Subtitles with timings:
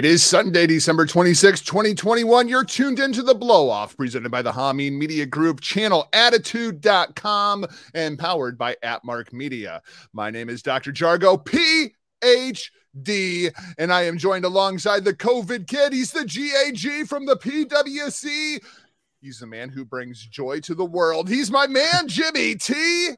[0.00, 2.48] It is Sunday, December 26, 2021.
[2.48, 8.18] You're tuned into the blow off presented by the Hameen Media Group, channel attitude.com, and
[8.18, 9.82] powered by AppMark Media.
[10.14, 10.94] My name is Dr.
[10.96, 11.92] Jago, PhD,
[13.76, 15.92] and I am joined alongside the COVID kid.
[15.92, 18.58] He's the GAG from the PWC.
[19.20, 21.28] He's the man who brings joy to the world.
[21.28, 23.10] He's my man, Jimmy T.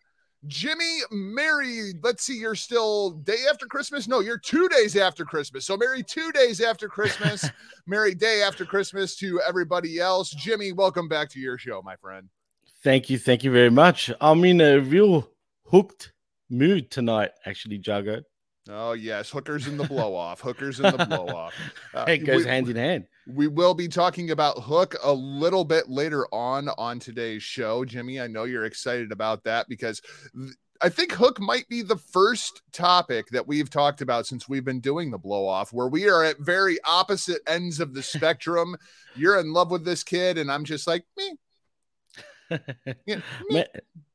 [0.48, 4.09] Jimmy, Merry, let's see, you're still day after Christmas?
[4.09, 5.67] No, you're two days after Christmas.
[5.67, 7.48] So, Merry two days after Christmas.
[7.87, 10.31] Merry day after Christmas to everybody else.
[10.31, 12.29] Jimmy, welcome back to your show, my friend.
[12.83, 13.19] Thank you.
[13.19, 14.11] Thank you very much.
[14.20, 15.31] I'm in a real
[15.67, 16.13] hooked
[16.51, 18.23] mood tonight, actually, Jago.
[18.70, 19.28] Oh, yes.
[19.30, 20.41] Hookers in the blow off.
[20.41, 21.55] Hookers in the blow off.
[21.94, 23.05] Uh, it goes we- hand in hand.
[23.27, 27.84] We will be talking about Hook a little bit later on on today's show.
[27.84, 30.00] Jimmy, I know you're excited about that because
[30.34, 34.64] th- I think Hook might be the first topic that we've talked about since we've
[34.64, 38.77] been doing the blow off, where we are at very opposite ends of the spectrum.
[39.14, 41.36] You're in love with this kid, and I'm just like, me.
[43.06, 43.22] Yeah, me.
[43.51, 43.67] man,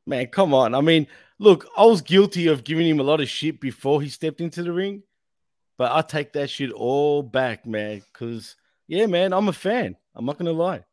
[0.05, 0.75] man, come on.
[0.75, 1.07] I mean,
[1.39, 4.63] look, I was guilty of giving him a lot of shit before he stepped into
[4.63, 5.03] the ring,
[5.77, 8.01] but I take that shit all back, man.
[8.11, 8.55] Because
[8.87, 9.95] yeah, man, I'm a fan.
[10.15, 10.83] I'm not gonna lie.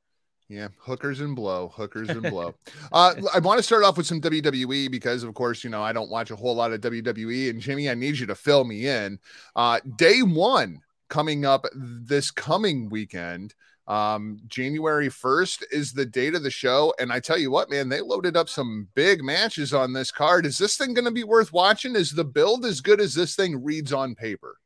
[0.48, 2.54] Yeah, hookers and blow, hookers and blow.
[2.92, 5.92] uh, I want to start off with some WWE because, of course, you know I
[5.92, 7.50] don't watch a whole lot of WWE.
[7.50, 9.18] And Jimmy, I need you to fill me in.
[9.56, 13.54] Uh, day one coming up this coming weekend.
[13.86, 16.94] Um, January 1st is the date of the show.
[16.98, 20.46] And I tell you what, man, they loaded up some big matches on this card.
[20.46, 21.94] Is this thing going to be worth watching?
[21.94, 24.56] Is the build as good as this thing reads on paper?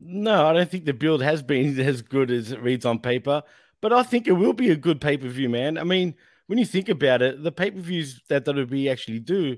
[0.00, 3.42] No, I don't think the build has been as good as it reads on paper,
[3.80, 5.78] but I think it will be a good pay per view, man.
[5.78, 6.14] I mean,
[6.48, 9.56] when you think about it, the pay per views that WWE actually do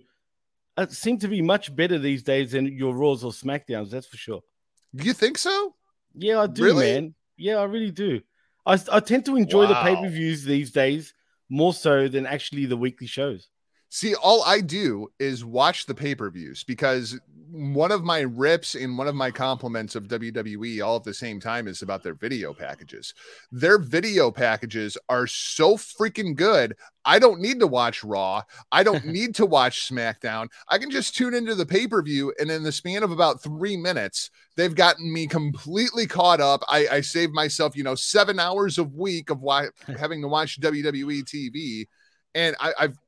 [0.76, 3.90] uh, seem to be much better these days than your Raws or SmackDowns.
[3.90, 4.42] That's for sure.
[4.94, 5.74] Do you think so?
[6.14, 6.92] Yeah, I do, Really?
[6.92, 7.14] man.
[7.36, 8.20] Yeah, I really do.
[8.68, 11.14] I, I tend to enjoy the pay per views these days
[11.48, 13.48] more so than actually the weekly shows.
[13.90, 17.18] See, all I do is watch the pay per views because
[17.50, 21.40] one of my rips and one of my compliments of WWE all at the same
[21.40, 23.14] time is about their video packages.
[23.50, 26.76] Their video packages are so freaking good.
[27.06, 28.42] I don't need to watch Raw.
[28.70, 30.48] I don't need to watch SmackDown.
[30.68, 33.42] I can just tune into the pay per view, and in the span of about
[33.42, 36.62] three minutes, they've gotten me completely caught up.
[36.68, 39.42] I, I saved myself, you know, seven hours a week of
[39.98, 41.86] having to watch WWE TV,
[42.34, 42.98] and I, I've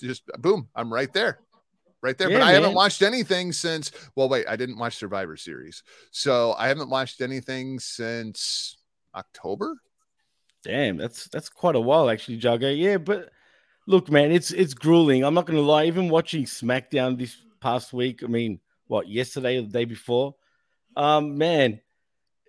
[0.00, 1.38] just boom, I'm right there.
[2.02, 2.30] Right there.
[2.30, 5.82] Yeah, but I haven't watched anything since well, wait, I didn't watch Survivor Series.
[6.10, 8.76] So I haven't watched anything since
[9.14, 9.76] October.
[10.62, 12.68] Damn, that's that's quite a while actually, Jago.
[12.68, 13.30] Yeah, but
[13.86, 15.24] look, man, it's it's grueling.
[15.24, 15.84] I'm not gonna lie.
[15.84, 20.34] Even watching SmackDown this past week, I mean, what yesterday or the day before,
[20.96, 21.80] um, man,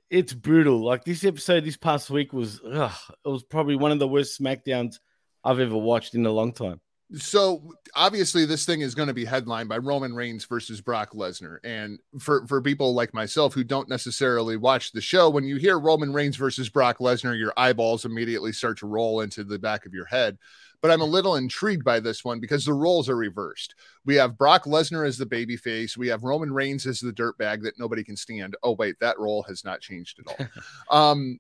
[0.09, 0.83] it's brutal.
[0.83, 2.91] Like this episode this past week was, ugh,
[3.25, 4.99] it was probably one of the worst SmackDowns
[5.43, 6.79] I've ever watched in a long time.
[7.13, 11.59] So obviously this thing is going to be headlined by Roman Reigns versus Brock Lesnar.
[11.63, 15.77] And for, for people like myself who don't necessarily watch the show, when you hear
[15.77, 19.93] Roman Reigns versus Brock Lesnar, your eyeballs immediately start to roll into the back of
[19.93, 20.39] your head.
[20.81, 23.75] But I'm a little intrigued by this one because the roles are reversed.
[24.03, 25.95] We have Brock Lesnar as the babyface.
[25.95, 28.55] We have Roman Reigns as the dirtbag that nobody can stand.
[28.63, 30.49] Oh, wait, that role has not changed at
[30.89, 31.11] all.
[31.11, 31.39] um,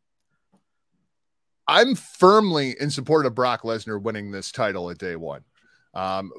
[1.67, 5.43] I'm firmly in support of Brock Lesnar winning this title at day one.
[5.95, 6.31] Um,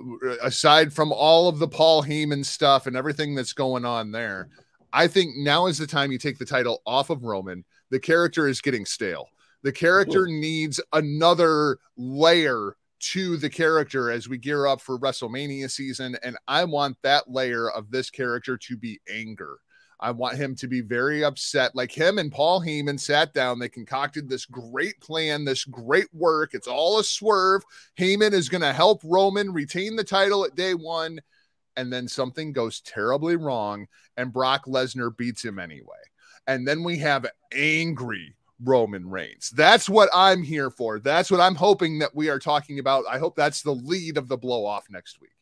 [0.42, 4.50] aside from all of the Paul Heyman stuff and everything that's going on there,
[4.92, 7.64] I think now is the time you take the title off of Roman.
[7.90, 9.28] The character is getting stale.
[9.62, 16.16] The character needs another layer to the character as we gear up for WrestleMania season.
[16.22, 19.58] And I want that layer of this character to be anger.
[19.98, 21.74] I want him to be very upset.
[21.74, 26.52] Like him and Paul Heyman sat down, they concocted this great plan, this great work.
[26.52, 27.62] It's all a swerve.
[27.98, 31.20] Heyman is going to help Roman retain the title at day one.
[31.78, 35.96] And then something goes terribly wrong, and Brock Lesnar beats him anyway.
[36.46, 38.34] And then we have angry
[38.64, 39.50] Roman Reigns.
[39.50, 40.98] That's what I'm here for.
[41.00, 43.04] That's what I'm hoping that we are talking about.
[43.10, 45.32] I hope that's the lead of the blow off next week.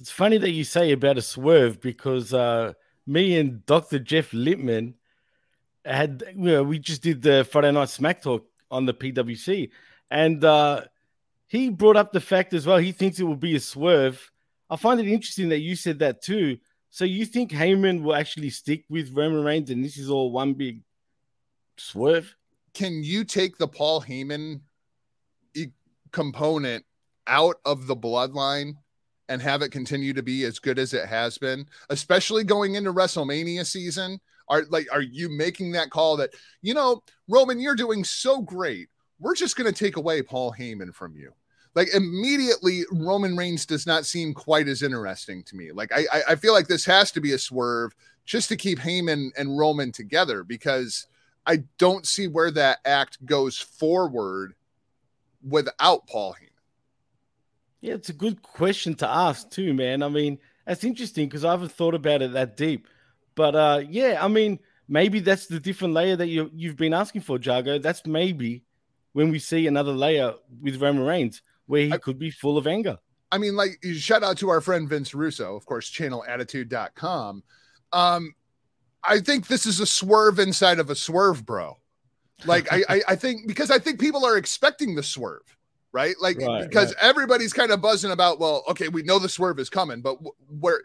[0.00, 2.72] It's funny that you say about a swerve because uh,
[3.08, 3.98] me and Dr.
[3.98, 4.94] Jeff Lippman
[5.84, 9.70] had, you know, we just did the Friday Night Smack Talk on the PWC.
[10.10, 10.82] And uh,
[11.46, 12.76] he brought up the fact as well.
[12.76, 14.30] He thinks it will be a swerve.
[14.68, 16.58] I find it interesting that you said that too.
[16.90, 20.52] So you think Heyman will actually stick with Roman Reigns and this is all one
[20.52, 20.82] big
[21.78, 22.34] swerve?
[22.74, 24.60] Can you take the Paul Heyman
[25.54, 25.68] e-
[26.12, 26.84] component
[27.26, 28.74] out of the bloodline
[29.28, 32.92] and have it continue to be as good as it has been, especially going into
[32.92, 34.20] WrestleMania season?
[34.48, 36.30] Are like are you making that call that,
[36.62, 38.88] you know, Roman, you're doing so great.
[39.20, 41.32] We're just going to take away Paul Heyman from you
[41.74, 45.70] like immediately Roman Reigns does not seem quite as interesting to me.
[45.70, 47.94] Like I, I feel like this has to be a swerve
[48.24, 51.06] just to keep Heyman and Roman together because
[51.46, 54.54] I don't see where that act goes forward
[55.46, 56.47] without Paul Heyman.
[57.80, 60.02] Yeah, it's a good question to ask too, man.
[60.02, 62.88] I mean, that's interesting because I haven't thought about it that deep.
[63.34, 64.58] But uh yeah, I mean,
[64.88, 67.78] maybe that's the different layer that you you've been asking for, Jago.
[67.78, 68.64] That's maybe
[69.12, 72.66] when we see another layer with Roman Reigns where he I, could be full of
[72.66, 72.98] anger.
[73.30, 77.42] I mean, like, shout out to our friend Vince Russo, of course, channelattitude.com.
[77.92, 78.34] Um,
[79.04, 81.76] I think this is a swerve inside of a swerve, bro.
[82.46, 85.56] Like, I, I, I, think because I think people are expecting the swerve,
[85.92, 86.14] right?
[86.20, 87.04] Like, right, because right.
[87.04, 90.18] everybody's kind of buzzing about, well, okay, we know the swerve is coming, but
[90.60, 90.82] where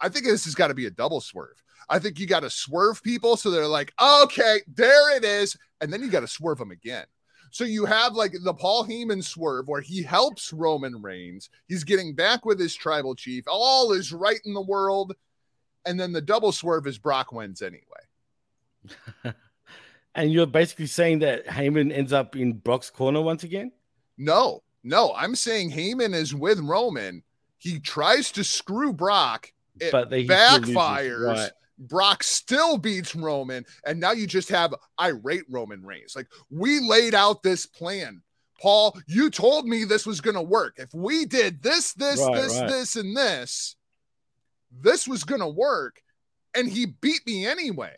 [0.00, 1.62] I think this has got to be a double swerve.
[1.88, 5.56] I think you got to swerve people so they're like, okay, there it is.
[5.80, 7.04] And then you got to swerve them again.
[7.50, 11.50] So you have like the Paul Heyman swerve where he helps Roman Reigns.
[11.66, 13.44] He's getting back with his tribal chief.
[13.48, 15.14] All is right in the world.
[15.84, 19.34] And then the double swerve is Brock wins anyway.
[20.14, 23.72] and you're basically saying that Heyman ends up in Brock's corner once again?
[24.20, 25.14] No, no.
[25.14, 27.22] I'm saying Heyman is with Roman.
[27.56, 29.50] He tries to screw Brock.
[29.80, 31.26] It but they backfires.
[31.26, 31.50] Right.
[31.78, 36.14] Brock still beats Roman, and now you just have irate Roman Reigns.
[36.14, 38.20] Like we laid out this plan.
[38.60, 40.74] Paul, you told me this was going to work.
[40.76, 42.68] If we did this, this, right, this, right.
[42.68, 43.76] this, and this,
[44.82, 46.02] this was going to work.
[46.54, 47.94] And he beat me anyway.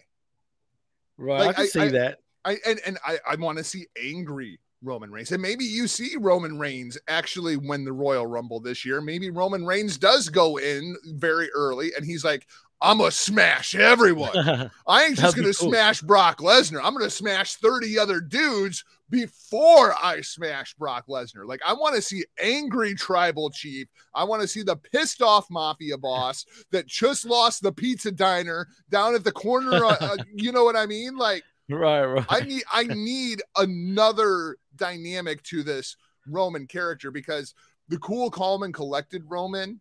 [1.18, 1.46] Right.
[1.46, 2.18] Like, I can I, see I, that.
[2.44, 5.32] I and, and I, I want to see angry Roman Reigns.
[5.32, 9.00] And maybe you see Roman Reigns actually win the Royal Rumble this year.
[9.00, 12.46] Maybe Roman Reigns does go in very early and he's like,
[12.82, 14.32] I'm gonna smash everyone.
[14.86, 15.70] I ain't just gonna cool.
[15.70, 16.80] smash Brock Lesnar.
[16.82, 21.46] I'm gonna smash 30 other dudes before I smash Brock Lesnar.
[21.46, 23.86] Like I want to see angry tribal chief.
[24.14, 28.66] I want to see the pissed off mafia boss that just lost the pizza diner
[28.90, 29.84] down at the corner.
[29.84, 31.16] uh, you know what I mean?
[31.16, 32.26] Like right, right.
[32.28, 35.96] I need I need another dynamic to this
[36.26, 37.54] Roman character because
[37.88, 39.80] the cool, calm, and collected Roman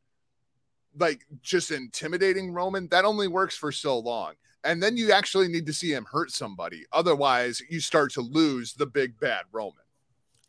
[1.00, 4.34] like just intimidating Roman, that only works for so long.
[4.64, 6.86] And then you actually need to see him hurt somebody.
[6.92, 9.84] Otherwise, you start to lose the big bad Roman.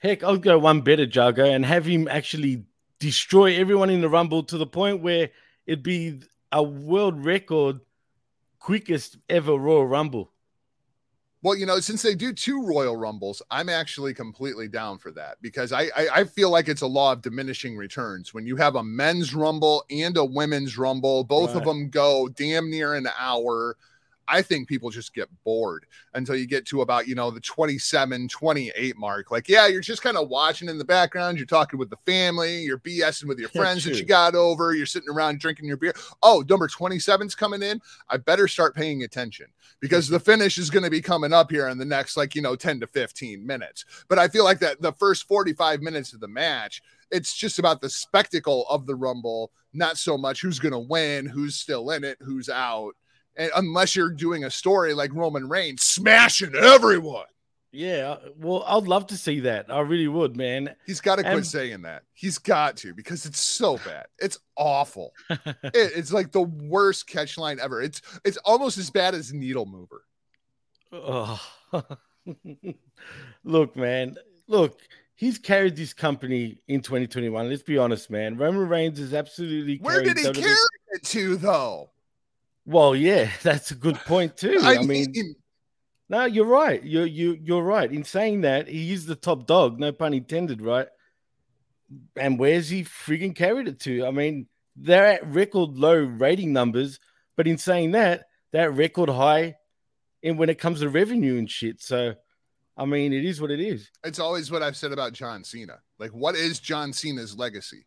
[0.00, 2.65] Heck, I'll go one better, Jago, and have him actually
[2.99, 5.31] destroy everyone in the Rumble to the point where
[5.67, 7.81] it'd be a world record
[8.59, 10.32] quickest ever Royal Rumble.
[11.43, 15.39] Well, you know, since they do two Royal Rumbles, I'm actually completely down for that
[15.43, 18.33] because I, I, I feel like it's a law of diminishing returns.
[18.33, 21.59] When you have a men's Rumble and a women's Rumble, both right.
[21.59, 23.77] of them go damn near an hour.
[24.33, 25.85] I think people just get bored
[26.15, 29.31] until you get to about, you know, the 27, 28 mark.
[29.31, 31.37] Like, yeah, you're just kind of watching in the background.
[31.37, 34.87] You're talking with the family, you're BSing with your friends that you got over, you're
[34.87, 35.93] sitting around drinking your beer.
[36.23, 37.83] Oh, number 27's coming in.
[38.09, 39.49] I better start paying attention
[39.81, 42.41] because the finish is going to be coming up here in the next, like, you
[42.41, 43.85] know, 10 to 15 minutes.
[44.09, 47.83] But I feel like that the first 45 minutes of the match, it's just about
[47.83, 52.03] the spectacle of the Rumble, not so much who's going to win, who's still in
[52.03, 52.97] it, who's out
[53.37, 57.27] and unless you're doing a story like Roman Reigns smashing everyone.
[57.75, 59.73] Yeah, well, I'd love to see that.
[59.73, 60.75] I really would, man.
[60.85, 61.47] He's got to quit and...
[61.47, 62.03] saying that.
[62.12, 64.07] He's got to because it's so bad.
[64.19, 65.15] It's awful.
[65.31, 67.81] it, it's like the worst catch line ever.
[67.81, 70.05] It's it's almost as bad as Needle Mover.
[70.93, 71.41] Oh.
[73.45, 74.19] look, man.
[74.49, 74.79] Look,
[75.15, 77.49] he's carried this company in 2021.
[77.49, 78.37] Let's be honest, man.
[78.37, 79.79] Roman Reigns is absolutely.
[79.79, 80.35] Where did he WWE.
[80.35, 80.57] carry
[80.91, 81.91] it to, though?
[82.64, 84.59] Well, yeah, that's a good point too.
[84.62, 85.35] I, I mean, mean,
[86.09, 86.83] no, you're right.
[86.83, 89.78] You're you you're right in saying that he is the top dog.
[89.78, 90.88] No pun intended, right?
[92.16, 94.07] And where's he freaking carried it to?
[94.07, 96.99] I mean, they're at record low rating numbers,
[97.37, 99.57] but in saying that, they're record high
[100.23, 101.83] in when it comes to revenue and shit.
[101.83, 102.14] So
[102.76, 103.90] I mean, it is what it is.
[104.04, 105.81] It's always what I've said about John Cena.
[105.99, 107.85] Like, what is John Cena's legacy?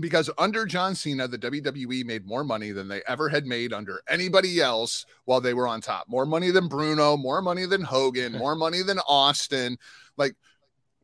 [0.00, 4.00] Because under John Cena, the WWE made more money than they ever had made under
[4.08, 6.08] anybody else while they were on top.
[6.08, 9.76] More money than Bruno, more money than Hogan, more money than Austin.
[10.16, 10.34] Like,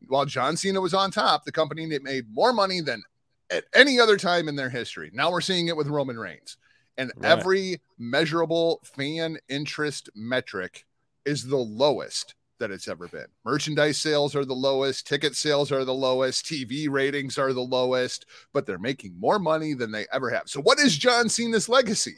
[0.09, 3.03] while John Cena was on top, the company made more money than
[3.51, 5.11] at any other time in their history.
[5.13, 6.57] Now we're seeing it with Roman Reigns.
[6.99, 7.33] And Right.
[7.33, 10.87] every measurable fan interest metric
[11.25, 13.27] is the lowest that it's ever been.
[13.45, 18.27] Merchandise sales are the lowest, ticket sales are the lowest, TV ratings are the lowest,
[18.53, 20.45] but they're making more money than they ever have.
[20.49, 22.17] So, what is John Cena's legacy?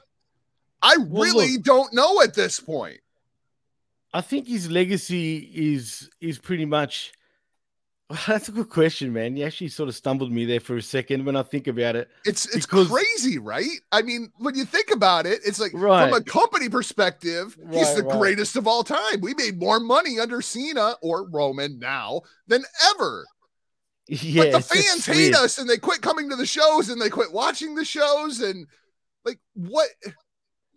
[0.82, 3.00] I Well, really look- don't know at this point.
[4.12, 7.12] I think his legacy is is pretty much.
[8.26, 9.36] That's a good question, man.
[9.36, 12.08] You actually sort of stumbled me there for a second when I think about it.
[12.24, 13.68] It's it's Because- crazy, right?
[13.92, 16.08] I mean, when you think about it, it's like Right.
[16.08, 18.18] from a company perspective, he's the right.
[18.18, 19.20] greatest of all time.
[19.20, 23.26] We made more money under Cena or Roman now than ever.
[24.08, 25.34] Yeah, but the fans hate weird.
[25.34, 28.66] us and they quit coming to the shows and they quit watching the shows and
[29.26, 29.90] like what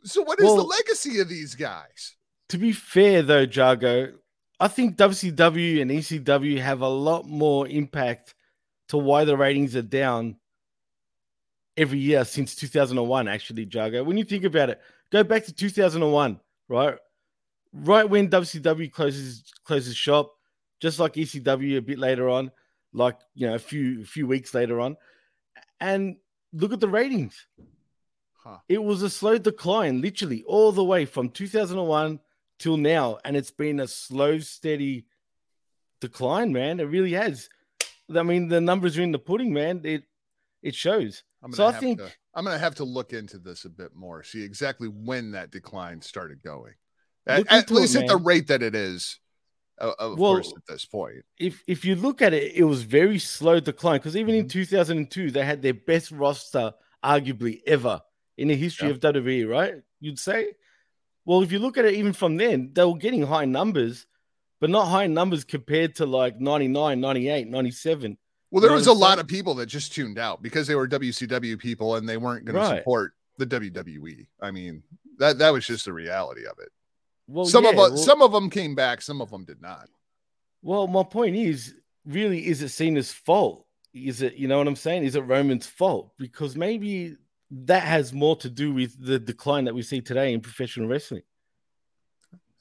[0.03, 2.17] so what is the legacy of these guys?
[2.49, 4.15] To be fair, though, Jago,
[4.61, 8.35] I think WCW and ECW have a lot more impact
[8.89, 10.35] to why the ratings are down
[11.75, 13.27] every year since 2001.
[13.27, 14.79] Actually, Jago, when you think about it,
[15.11, 16.39] go back to 2001,
[16.69, 16.95] right?
[17.73, 20.31] Right when WCW closes closes shop,
[20.79, 22.51] just like ECW a bit later on,
[22.93, 24.95] like you know a few a few weeks later on,
[25.79, 26.17] and
[26.53, 27.47] look at the ratings.
[28.33, 28.57] Huh.
[28.69, 32.19] It was a slow decline, literally all the way from 2001
[32.61, 35.05] till now, and it's been a slow, steady
[35.99, 36.79] decline, man.
[36.79, 37.49] It really has.
[38.13, 39.81] I mean, the numbers are in the pudding, man.
[39.83, 40.03] It
[40.61, 41.23] it shows.
[41.43, 44.23] I'm So I think- to, I'm gonna have to look into this a bit more,
[44.23, 46.73] see exactly when that decline started going.
[47.27, 49.19] At, at into it, least at the rate that it is,
[49.77, 51.25] of Well, course, at this point.
[51.37, 54.59] If if you look at it, it was very slow decline because even in mm-hmm.
[54.59, 58.01] 2002 they had their best roster, arguably ever
[58.37, 58.93] in the history Yeah.
[58.93, 59.49] of WWE.
[59.49, 59.75] Right?
[59.99, 60.53] You'd say.
[61.25, 64.05] Well, if you look at it, even from then, they were getting high numbers,
[64.59, 68.17] but not high numbers compared to like 99, 98, 97.
[68.49, 71.57] Well, there was a lot of people that just tuned out because they were WCW
[71.57, 74.27] people and they weren't going to support the WWE.
[74.41, 74.83] I mean,
[75.19, 76.69] that that was just the reality of it.
[77.27, 79.61] Well, some of yeah, us, well- some of them came back, some of them did
[79.61, 79.87] not.
[80.61, 81.73] Well, my point is,
[82.05, 83.65] really, is it Cena's fault?
[83.93, 85.05] Is it, you know what I'm saying?
[85.05, 86.11] Is it Roman's fault?
[86.17, 87.15] Because maybe
[87.51, 91.23] that has more to do with the decline that we see today in professional wrestling.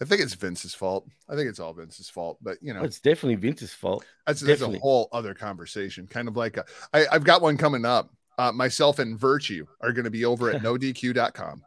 [0.02, 1.06] I think it's Vince's fault.
[1.28, 4.04] I think it's all Vince's fault, but you know, It's definitely Vince's fault.
[4.26, 6.06] that's, that's a whole other conversation.
[6.06, 8.10] Kind of like a, I, I've got one coming up.
[8.38, 11.62] Uh, myself and Virtue are going to be over at nodq.com,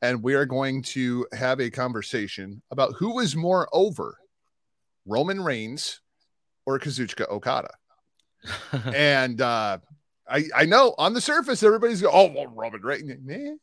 [0.00, 4.16] and we are going to have a conversation about who is more over,
[5.04, 6.00] Roman Reigns
[6.64, 7.74] or Kazuchika Okada.
[8.94, 9.78] and uh,
[10.28, 13.10] I I know on the surface everybody's go, oh well, Roman Reigns.
[13.24, 13.54] Nah.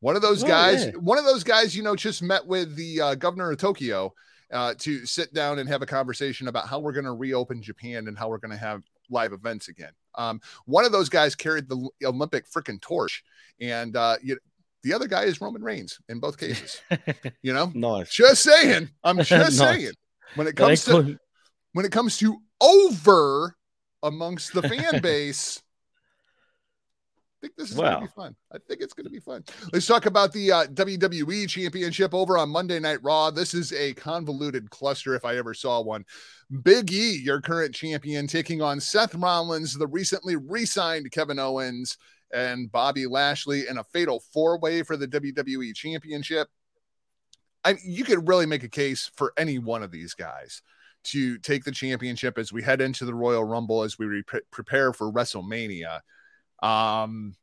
[0.00, 0.90] One of those Oh, guys, yeah.
[0.92, 4.12] one of those guys, you know, just met with the uh, governor of Tokyo
[4.52, 8.08] uh, to sit down and have a conversation about how we're going to reopen Japan
[8.08, 9.92] and how we're going to have live events again.
[10.16, 13.22] Um, one of those guys carried the Olympic freaking torch,
[13.60, 14.38] and uh, you,
[14.82, 16.80] the other guy is Roman Reigns in both cases.
[17.42, 18.12] You know, nice.
[18.12, 18.90] just saying.
[19.04, 19.56] I'm just Nice.
[19.56, 19.92] saying.
[20.34, 21.16] When it comes to
[21.74, 23.54] when it comes to over
[24.02, 25.62] amongst the fan base,
[27.42, 28.36] I think this is going to be fun.
[28.52, 29.44] I think it's going to be fun.
[29.72, 33.30] Let's talk about the uh, WWE Championship over on Monday Night Raw.
[33.30, 36.04] This is a convoluted cluster if I ever saw one.
[36.62, 41.98] Big E, your current champion, taking on Seth Rollins, the recently re signed Kevin Owens,
[42.32, 46.48] and Bobby Lashley in a fatal four way for the WWE Championship.
[47.64, 50.62] I, you could really make a case for any one of these guys
[51.04, 54.92] to take the championship as we head into the Royal Rumble as we re- prepare
[54.92, 56.00] for WrestleMania.
[56.62, 57.34] Um,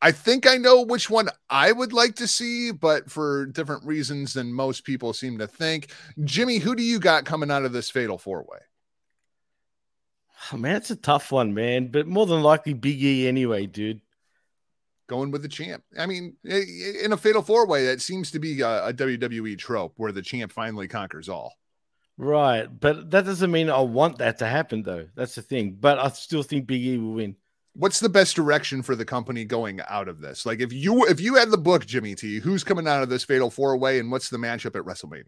[0.00, 4.32] I think I know which one I would like to see, but for different reasons
[4.32, 5.92] than most people seem to think.
[6.24, 8.58] Jimmy, who do you got coming out of this fatal four way?
[10.52, 11.88] Oh, man, it's a tough one, man.
[11.88, 14.00] But more than likely, Big E anyway, dude.
[15.08, 15.84] Going with the champ.
[15.96, 19.94] I mean, in a fatal four way, that seems to be a, a WWE trope
[19.98, 21.54] where the champ finally conquers all.
[22.16, 22.66] Right.
[22.66, 25.08] But that doesn't mean I want that to happen, though.
[25.14, 25.76] That's the thing.
[25.80, 27.36] But I still think Big E will win.
[27.74, 30.44] What's the best direction for the company going out of this?
[30.44, 33.24] Like, if you if you had the book, Jimmy T, who's coming out of this
[33.24, 35.24] fatal four way, and what's the matchup at WrestleMania?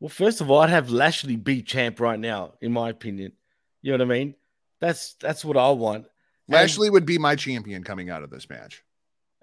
[0.00, 3.32] Well, first of all, I'd have Lashley be champ right now, in my opinion.
[3.82, 4.34] You know what I mean?
[4.80, 6.06] That's that's what I want.
[6.48, 8.82] And- Lashley would be my champion coming out of this match.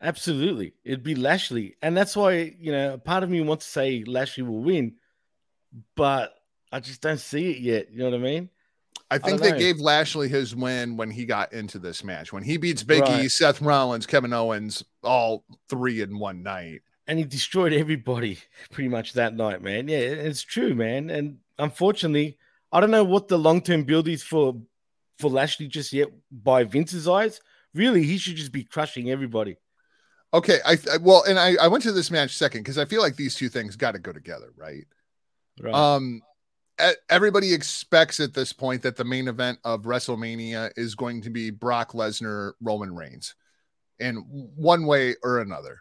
[0.01, 0.73] Absolutely.
[0.83, 1.75] It'd be Lashley.
[1.81, 4.95] And that's why, you know, part of me wants to say Lashley will win.
[5.95, 6.33] But
[6.71, 7.91] I just don't see it yet.
[7.91, 8.49] You know what I mean?
[9.11, 9.59] I think don't they know.
[9.59, 12.33] gave Lashley his win when he got into this match.
[12.33, 13.31] When he beats Big E, Right.
[13.31, 16.81] Seth Rollins, Kevin Owens, all three in one night.
[17.07, 18.39] and he destroyed everybody
[18.71, 19.87] pretty much that night, man.
[19.87, 21.09] Yeah, it's true, man.
[21.09, 22.37] And unfortunately,
[22.71, 24.55] I don't know what the long term build is for
[25.19, 26.07] for Lashley just yet.
[26.31, 27.39] By Vince's eyes,
[27.75, 29.57] really, he should just be crushing everybody.
[30.33, 33.01] Okay, I I- well, and I I went to this match second because I feel
[33.01, 34.85] like these two things got to go together, right?
[35.59, 35.73] Right?
[35.73, 36.21] Um,
[37.09, 41.51] everybody expects at this point that the main event of WrestleMania is going to be
[41.51, 43.35] Brock Lesnar, Roman Reigns,
[43.99, 45.79] in one way or another.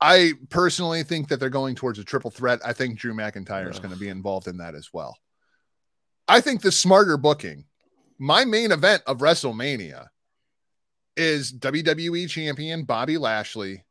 [0.00, 2.60] I personally think that they're going towards a triple threat.
[2.64, 5.16] I think Drew McIntyre is going to be involved in that as well.
[6.28, 7.64] I think the smarter booking,
[8.18, 10.08] my main event of WrestleMania
[11.16, 13.84] is WWE champion Bobby Lashley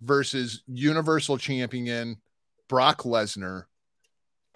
[0.00, 2.18] versus Universal champion
[2.68, 3.64] Brock Lesnar.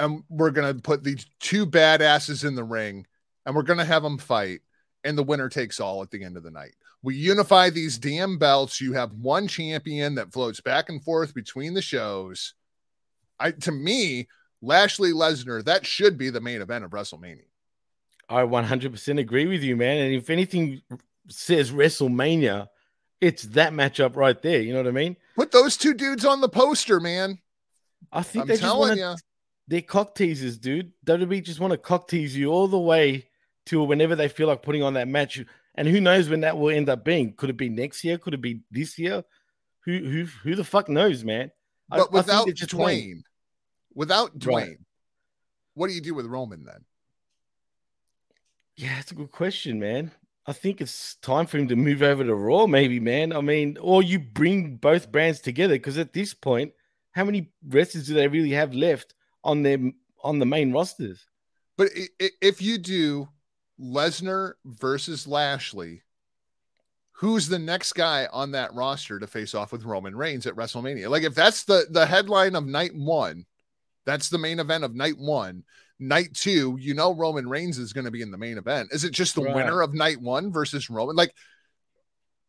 [0.03, 3.07] And we're going to put these two badasses in the ring
[3.47, 4.61] and we're going to have them fight.
[5.05, 6.75] And the winner takes all at the end of the night.
[7.03, 8.81] We unify these damn belts.
[8.81, 12.55] You have one champion that floats back and forth between the shows.
[13.39, 14.27] I to me,
[14.61, 17.47] Lashley Lesnar, that should be the main event of WrestleMania.
[18.29, 19.99] I 100% agree with you, man.
[19.99, 20.83] And if anything
[21.29, 22.69] says WrestleMania,
[23.21, 24.61] it's that matchup right there.
[24.61, 25.17] You know what I mean?
[25.37, 27.39] Put those two dudes on the poster, man.
[28.13, 29.23] I think I'm they just telling want to.
[29.69, 30.93] They're cock teasers, dude.
[31.07, 33.29] WWE just want to cock tease you all the way
[33.67, 35.43] to whenever they feel like putting on that match.
[35.77, 37.35] And who knows when that will end up being?
[37.35, 38.19] Could it be next year?
[38.19, 39.25] Could it be this year?
[39.85, 41.51] Who who who the fuck knows, man?
[41.91, 42.67] I- I But without playing.
[42.67, 43.23] Dwayne,
[43.95, 44.79] without Dwayne, Right.
[45.75, 46.85] what do you do with Roman then?
[48.77, 50.11] Yeah, that's a good question, man.
[50.47, 53.33] I think it's time for him to move over to Raw, maybe, man.
[53.33, 56.73] I mean, or you bring both brands together because at this point,
[57.13, 59.79] how many wrestlers do they really have left on their
[60.23, 61.25] on the main rosters?
[61.77, 63.29] But i- i- if you do
[63.81, 66.03] Lesnar versus Lashley,
[67.13, 71.09] who's the next guy on that roster to face off with Roman Reigns at WrestleMania?
[71.11, 73.47] Like if that's the the headline of night 1,
[74.05, 75.65] that's the main event of night 1.
[75.99, 78.89] Night 2, you know Roman Reigns is going to be in the main event.
[78.93, 79.55] Is it just the Right.
[79.55, 81.15] winner of night 1 versus Roman?
[81.17, 81.33] Like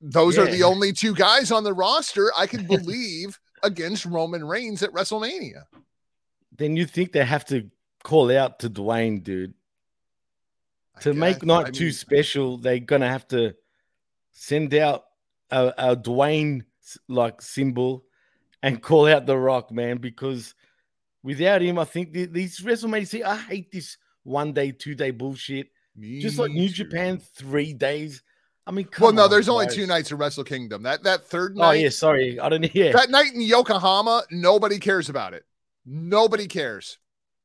[0.01, 4.83] those are the only two guys on the roster I can believe against Roman Reigns
[4.83, 5.63] at WrestleMania.
[6.55, 7.69] Then you think they have to
[8.03, 9.53] call out to Dwayne, dude.
[10.95, 11.43] I To make guess.
[11.43, 13.55] night I two mean, special, they're gonna have to
[14.31, 15.05] send out
[15.49, 16.63] a, a Dwayne
[17.07, 18.05] like symbol
[18.61, 19.97] and call out the Rock, man.
[19.97, 20.53] Because
[21.23, 23.07] without him, I think the, these WrestleMania.
[23.07, 25.69] See, I hate this one day, two day bullshit.
[25.99, 26.85] Just like New too.
[26.85, 28.23] Japan, three days.
[28.65, 30.83] I mean, come Well, no, on, there's only two nights of Wrestle Kingdom.
[30.83, 31.67] That that third night.
[31.67, 35.45] Oh yeah, sorry, I didn't Yeah, that night in Yokohama, nobody cares about it.
[35.85, 36.97] Nobody cares.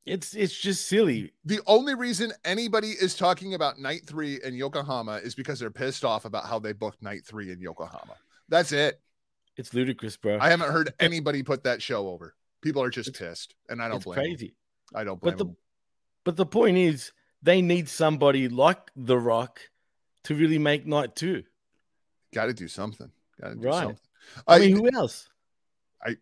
[0.06, 1.32] it's it's just silly.
[1.44, 6.04] The only reason anybody is talking about night three in Yokohama is because they're pissed
[6.04, 8.14] off about how they booked night three in Yokohama.
[8.48, 9.00] That's it.
[9.56, 10.38] It's ludicrous, bro.
[10.40, 12.34] I haven't heard anybody put that show over.
[12.62, 14.14] People are just It's- pissed, and I don't blame.
[14.16, 14.54] crazy.
[14.94, 15.32] I don't blame.
[15.32, 15.56] But the them.
[16.24, 19.60] but the point is, they need somebody like The Rock
[20.24, 21.44] to really make night two.
[22.32, 23.10] Got to do something.
[23.40, 23.82] Got to do Right.
[23.82, 23.98] something.
[24.46, 25.28] I mean, who else?
[26.02, 26.16] I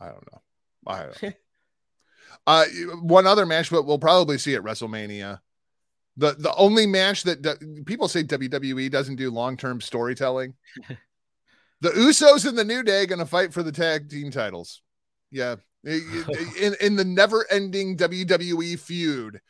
[0.00, 0.40] I don't know.
[0.86, 1.32] I don't know.
[2.46, 2.64] uh
[3.02, 5.40] one other match but we'll probably see at WrestleMania.
[6.16, 10.54] The the only match that d- people say WWE doesn't do long-term storytelling.
[11.80, 14.82] the Usos and the New Day going to fight for the tag team titles.
[15.30, 15.56] Yeah.
[15.84, 19.40] In in the never-ending WWE feud.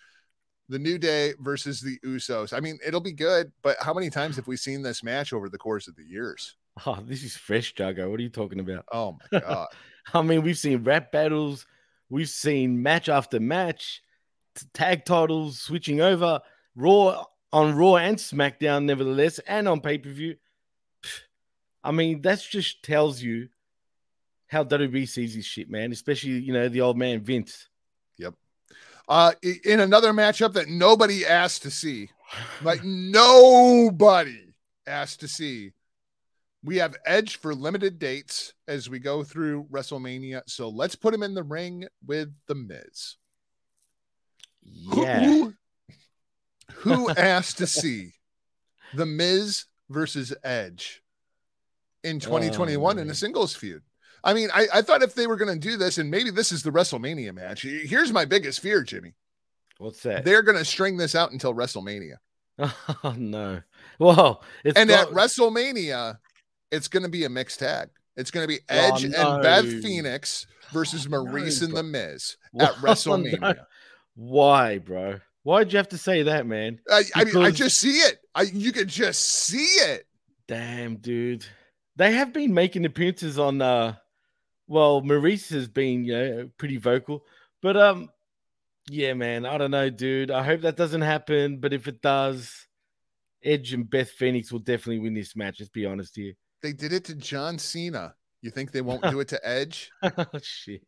[0.71, 2.57] The New Day versus the Usos.
[2.57, 5.51] I mean, it'll be good, but how many times have we seen this match over
[5.51, 6.57] the course of the years?
[6.87, 8.09] Oh, this is fresh, Jago.
[8.11, 8.87] What are you talking about?
[8.91, 9.69] Oh my god.
[10.15, 11.67] I mean, we've seen rap battles,
[12.09, 14.03] we've seen match after match,
[14.75, 16.41] tag titles switching over,
[16.75, 20.37] Raw on Raw and SmackDown, nevertheless, and on pay per view.
[21.85, 23.49] I mean, that just tells you
[24.47, 25.93] how WWE sees this shit, man.
[25.93, 27.69] Especially you know the old man Vince.
[28.19, 28.35] Yep.
[29.09, 29.33] Uh,
[29.65, 32.11] in another matchup that nobody asked to see,
[32.63, 34.55] like nobody
[34.87, 35.73] asked to see,
[36.65, 40.43] we have Edge for limited dates as we go through WrestleMania.
[40.47, 43.17] So let's put him in the ring with the Miz.
[44.91, 45.55] Who- Yeah, Who,
[46.75, 48.13] who asked to see
[48.95, 51.03] the Miz versus Edge
[52.05, 53.83] in 2021 in a singles feud?
[54.25, 56.53] I mean, I, I thought if they were going to do this, and maybe this
[56.53, 57.63] is the WrestleMania match.
[57.63, 59.15] Here's my biggest fear, Jimmy.
[59.79, 60.25] what's that?
[60.25, 62.17] They're going to string this out until WrestleMania.
[63.03, 63.63] Oh no!
[63.99, 66.19] Well, it's and got- at WrestleMania,
[66.73, 67.91] it's going to be a mixed tag.
[68.17, 69.35] It's going to be Oh, Edge no.
[69.35, 71.75] and Beth Phoenix versus No, Maurice and.
[71.77, 73.41] The Miz at WrestleMania.
[73.41, 73.55] no.
[74.15, 75.21] Why, bro?
[75.45, 76.79] Why'd you have to say that, man?
[76.91, 78.19] I, I mean, I just see it.
[78.35, 80.07] I you could just see it.
[80.49, 81.47] Damn, dude.
[81.97, 83.95] They have been making appearances on uh
[84.69, 87.25] well, Maurice has been, you know, pretty vocal.
[87.63, 88.11] But um
[88.91, 90.31] yeah, man, I don't know, dude.
[90.31, 92.67] I hope that doesn't happen, but if it does,
[93.45, 96.35] Edge and Beth Phoenix will definitely win this match, let's be honest here.
[96.63, 98.15] They did it to John Cena.
[98.41, 99.91] You think they won't do it to Edge?
[100.03, 100.83] oh shit.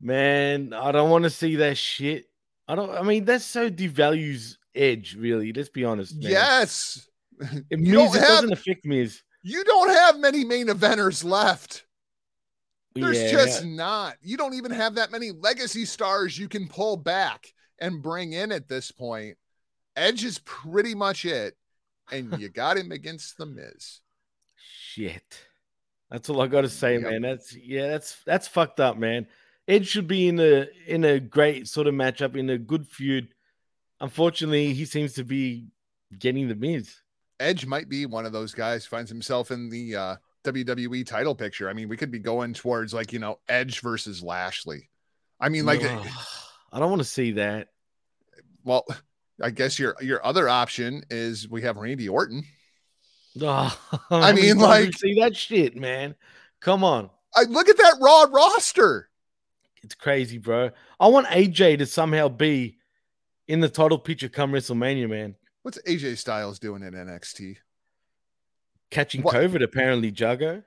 [0.00, 2.26] Man, I don't want to see that shit.
[2.68, 5.52] I don't I mean that so devalues Edge, really.
[5.52, 6.20] Let's be honest.
[6.20, 6.30] Man.
[6.32, 7.06] Yes.
[7.70, 9.22] It, You Miz, don't it have doesn't affect Miz.
[9.42, 11.84] you don't have many main eventers left.
[12.94, 14.16] There's Yeah, just not.
[14.22, 18.52] You don't even have that many legacy stars you can pull back and bring in
[18.52, 19.36] at this point.
[19.96, 21.54] Edge is pretty much it.
[22.12, 24.00] And you got him against the Miz.
[24.94, 25.40] Shit.
[26.10, 27.02] That's all I got to say, Yep.
[27.02, 27.22] man.
[27.22, 29.26] That's yeah, that's that's fucked up, man.
[29.66, 33.28] Edge should be in a in a great sort of matchup in a good feud.
[34.00, 35.68] Unfortunately, he seems to be
[36.18, 36.94] getting the Miz.
[37.40, 41.68] Edge might be one of those guys finds himself in the uh, WWE title picture.
[41.68, 44.88] I mean, we could be going towards like, you know, Edge versus Lashley.
[45.40, 46.06] I mean, like, Ugh,
[46.72, 47.68] I don't want to see that.
[48.64, 48.84] well,
[49.42, 52.44] I guess your your other option is we have Randy Orton.
[53.42, 56.14] Ugh, oh, I mean, like- see that shit, man.
[56.60, 59.08] Come on, I look at that Raw roster.
[59.82, 60.70] it's crazy, bro.
[61.00, 62.78] I want AJ to somehow be
[63.48, 65.34] in the title picture come WrestleMania, man.
[65.62, 67.56] What's AJ Styles doing in NXT?
[68.90, 69.34] Catching What?
[69.34, 70.62] COVID, apparently, Jago.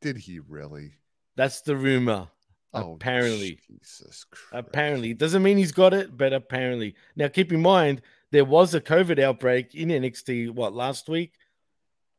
[0.00, 0.92] Did he really?
[1.36, 2.28] That's the rumor.
[2.72, 3.58] Oh, Apparently.
[3.68, 4.66] Jesus Christ.
[4.66, 6.94] Apparently, it doesn't mean he's got it, but apparently.
[7.16, 11.32] Now, keep in mind there was a COVID outbreak in NXT what last week,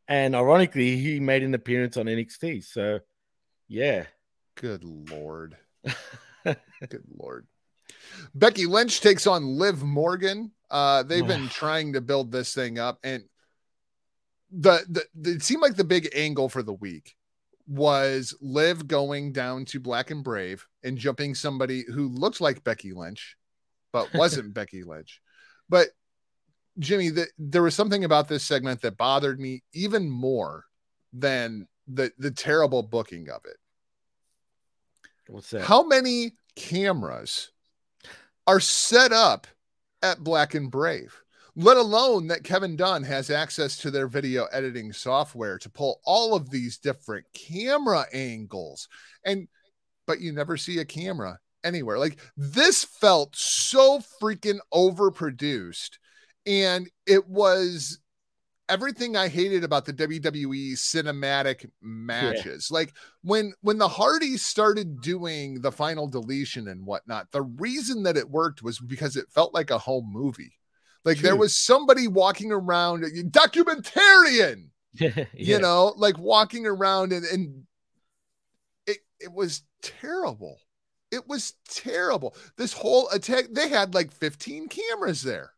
[0.07, 2.63] and ironically, he made an appearance on NXT.
[2.63, 2.99] So,
[3.67, 4.05] yeah,
[4.57, 5.55] Good lord.
[6.43, 7.47] Good lord.
[8.33, 10.51] Becky Lynch takes on Liv Morgan.
[10.69, 13.23] Uh, they've been trying to build this thing up, and
[14.51, 17.15] the, the, the it seemed like the big angle for the week
[17.67, 22.93] was Liv going down to Black and Brave and jumping somebody who looked like Becky
[22.93, 23.37] Lynch,
[23.93, 25.21] but wasn't Becky Lynch.
[25.69, 25.89] But
[26.79, 30.65] Jimmy, the, there was something about this segment that bothered me even more
[31.13, 33.57] than the the terrible booking of it.
[35.27, 35.63] what's that?
[35.63, 37.51] How many cameras
[38.45, 39.47] are set up
[40.03, 41.21] at Black and Brave?
[41.55, 46.35] Let alone that Kevin Dunn has access to their video editing software to pull all
[46.35, 48.87] of these different camera angles.
[49.25, 49.47] And
[50.05, 51.97] but you never see a camera anywhere.
[51.97, 55.97] Like this felt so freaking overproduced.
[56.47, 57.99] And it was
[58.69, 62.71] everything I hated about the WWE cinematic matches.
[62.71, 68.17] Like when when the Hardys started doing the final deletion and whatnot, the reason that
[68.17, 70.53] it worked was because it felt like a home movie.
[71.05, 75.23] Like there was somebody walking around, documentarian, yeah.
[75.33, 77.63] you know, like walking around and, and
[78.85, 80.59] it it was terrible.
[81.09, 82.35] It was terrible.
[82.57, 85.51] This whole attack, they had like 15 cameras there.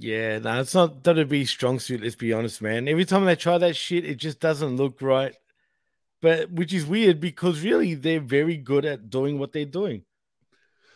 [0.00, 2.02] Yeah, no, it's not WWE strong suit.
[2.02, 2.86] Let's be honest, man.
[2.86, 5.34] Every time they try that shit, it just doesn't look right.
[6.22, 10.04] But which is weird because really they're very good at doing what they're doing.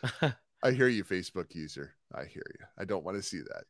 [0.62, 1.94] I hear you, Facebook user.
[2.14, 2.64] I hear you.
[2.78, 3.64] I don't want to see that.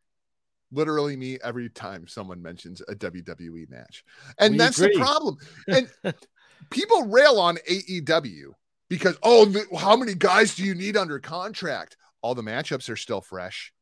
[0.71, 4.05] Literally, me every time someone mentions a WWE match.
[4.38, 4.95] And We that's agree.
[4.95, 5.37] the problem.
[5.68, 5.90] And
[6.71, 8.53] people rail on AEW
[8.88, 11.97] because, oh, how many guys do you need under contract?
[12.21, 13.73] All the matchups are still fresh.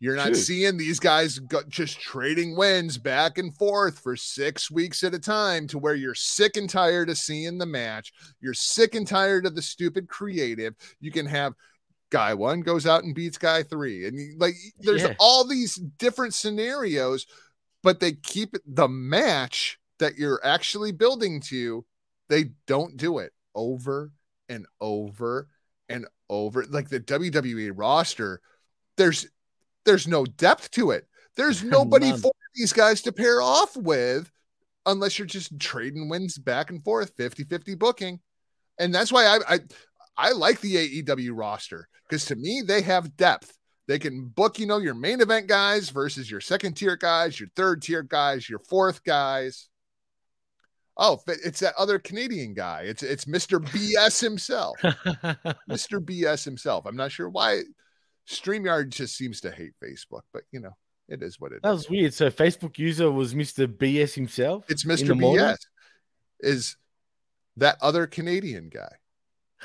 [0.00, 0.34] You're not True.
[0.34, 5.18] seeing these guys go, just trading wins back and forth for six weeks at a
[5.18, 8.12] time to where you're sick and tired of seeing the match.
[8.40, 10.74] You're sick and tired of the stupid creative.
[11.00, 11.54] You can have
[12.10, 14.06] guy one goes out and beats guy three.
[14.06, 15.14] And you, like there's Yeah.
[15.18, 17.26] all these different scenarios,
[17.82, 21.84] but they keep the match that you're actually building to,
[22.28, 24.12] they don't do it over
[24.48, 25.48] and over
[25.88, 26.64] and over.
[26.68, 28.40] Like the WWE roster,
[28.96, 29.26] there's
[29.84, 31.06] there's no depth to it.
[31.36, 34.30] There's nobody for these guys to pair off with
[34.86, 38.20] unless you're just trading wins back and forth, 50-50 booking.
[38.78, 39.58] And that's why I I,
[40.16, 43.56] I like the AEW roster because to me they have depth.
[43.86, 47.50] They can book, you know, your main event guys versus your second tier guys, your
[47.54, 49.68] third tier guys, your fourth guys.
[50.96, 52.82] Oh, it's that other Canadian guy.
[52.82, 53.60] It's it's Mr.
[53.60, 54.78] BS himself.
[55.68, 56.00] Mr.
[56.00, 56.86] BS himself.
[56.86, 57.62] I'm not sure why
[58.28, 60.76] StreamYard just seems to hate Facebook, but you know,
[61.08, 61.76] it is what it that is.
[61.78, 62.14] was weird.
[62.14, 63.66] So Facebook user was Mr.
[63.66, 64.64] BS himself.
[64.68, 65.08] It's Mr.
[65.08, 65.44] the morning?
[65.44, 65.58] BS.
[66.40, 66.76] Is
[67.56, 68.90] that other Canadian guy.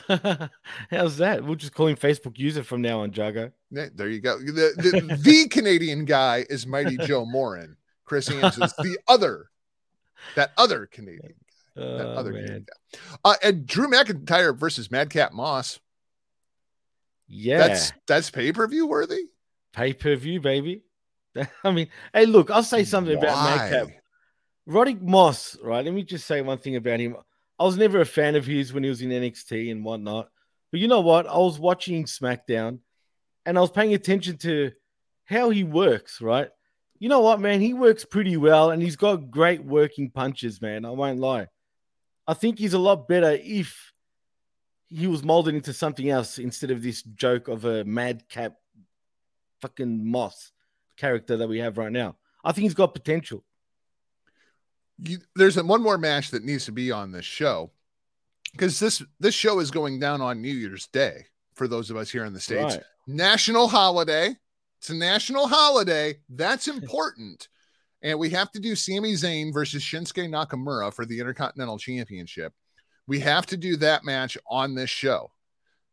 [0.92, 1.44] How's that?
[1.44, 3.52] We'll just call him Facebook user from now on, Jago.
[3.72, 4.38] There you go.
[4.40, 7.76] The, the, the Canadian guy is Mighty Joe Morin.
[8.06, 9.50] Chris Ames is the other,
[10.36, 11.34] that other Canadian,
[11.76, 12.42] that Oh, other man.
[12.44, 13.20] Canadian guy.
[13.26, 15.80] Uh, and Drew McIntyre versus Madcap Moss.
[17.30, 19.26] Yeah, That's that's pay per view worthy.
[19.74, 20.82] pay per view, baby.
[21.64, 23.88] I mean, hey, look, I'll say something about Madcap.
[23.88, 23.96] Why?
[24.86, 25.86] Riddick Moss, right?
[25.86, 27.16] Let me just say one thing about him.
[27.60, 30.30] I was never a fan of his when he was in NXT and whatnot.
[30.72, 31.28] But you know what?
[31.28, 32.80] I was watching SmackDown
[33.46, 34.72] and I was paying attention to
[35.26, 36.50] how he works, right?
[37.00, 37.62] You know what, man?
[37.62, 40.86] He works pretty well and he's got great working punches, man.
[40.86, 41.48] I won't lie.
[42.28, 43.89] I think he's a lot better if
[44.90, 48.56] he was molded into something else instead of this joke of a madcap
[49.62, 50.52] fucking Moss
[50.98, 52.18] character that we have right now.
[52.44, 53.44] I think he's got potential.
[54.98, 57.72] you, there's a, one more match that needs to be on this show
[58.52, 62.10] because this this show is going down on New Year's Day for those of us
[62.10, 62.76] here in the states.
[62.76, 62.84] Right.
[63.08, 64.36] National holiday.
[64.80, 66.20] It's a national holiday.
[66.30, 67.48] That's important.
[68.02, 72.54] and we have to do Sami Zayn versus Shinsuke Nakamura for the Intercontinental Championship.
[73.10, 75.32] We have to do that match on this show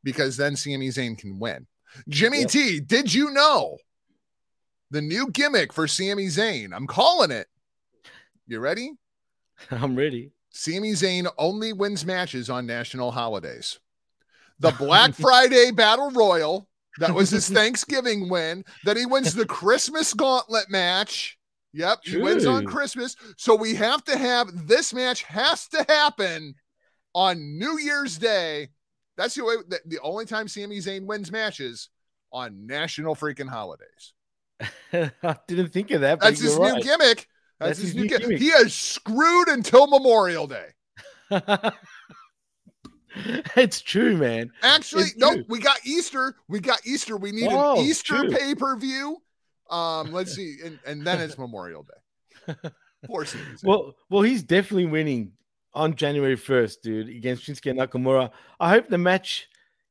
[0.05, 1.67] because then Sami Zayn can win.
[2.11, 2.51] Jimmy Yep.
[2.51, 3.79] T, did you know
[4.91, 6.77] the new gimmick for Sami Zayn?
[6.77, 7.47] I'm calling it.
[8.47, 8.93] You ready?
[9.71, 10.33] I'm ready.
[10.51, 13.81] Sami Zayn only wins matches on national holidays.
[14.61, 18.63] The Black Friday Battle Royal, that was his Thanksgiving win.
[18.85, 21.39] Then he wins the Christmas Gauntlet match.
[21.73, 23.17] Yep, he wins on Christmas.
[23.39, 26.55] So we have to have this match has to happen
[27.17, 28.69] on New Year's Day.
[29.17, 31.89] That's the way the, the only time Sami Zayn wins matches
[32.31, 34.13] on national freaking holidays.
[34.93, 36.21] I didn't think of that.
[36.21, 36.83] That's his you're new right.
[36.83, 37.27] gimmick.
[37.59, 38.27] That's, That's his, his new gimmick.
[38.27, 38.41] gimmick.
[38.41, 40.69] He is screwed until Memorial Day.
[43.57, 44.53] it's true, man.
[44.63, 45.45] Actually, It's no, true.
[45.49, 46.37] we got Easter.
[46.49, 47.17] We got Easter.
[47.17, 49.23] We need Oh, an Easter pay per view.
[49.71, 52.55] Um, let's see, and, and then it's Memorial Day.
[53.07, 53.25] Poor.
[53.63, 55.33] Well, well, he's definitely winning
[55.77, 58.31] on January 1st, dude, against Shinsuke Nakamura.
[58.59, 59.47] I hope the match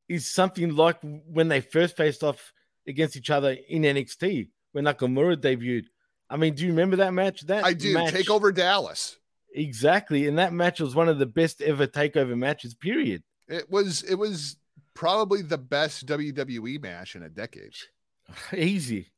[0.10, 2.52] is something like when they first faced off
[2.88, 5.86] against each other in NXT when Nakamura debuted.
[6.28, 7.42] I mean, do you remember that match?
[7.42, 9.18] That I do match, take over Dallas.
[9.54, 12.74] exactly, and that match was one of the best ever takeover matches.
[12.74, 13.22] Period.
[13.48, 14.58] It was it was
[14.96, 17.76] probably the best WWE match in a decade.
[18.58, 19.12] Easy.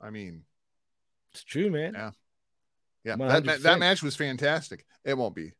[0.00, 0.44] I mean,
[1.32, 1.94] It's true, man.
[1.94, 2.10] Yeah.
[3.04, 3.62] yeah, that 100%.
[3.62, 4.86] that match was fantastic.
[5.04, 5.52] It won't be.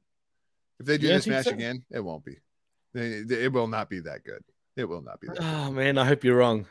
[0.81, 1.53] If they do don't this match so?
[1.53, 2.39] again, it won't be.
[2.95, 4.43] It will not be that good.
[4.77, 5.37] It will not be that.
[5.37, 5.45] good.
[5.45, 6.67] Oh man, I hope you're wrong.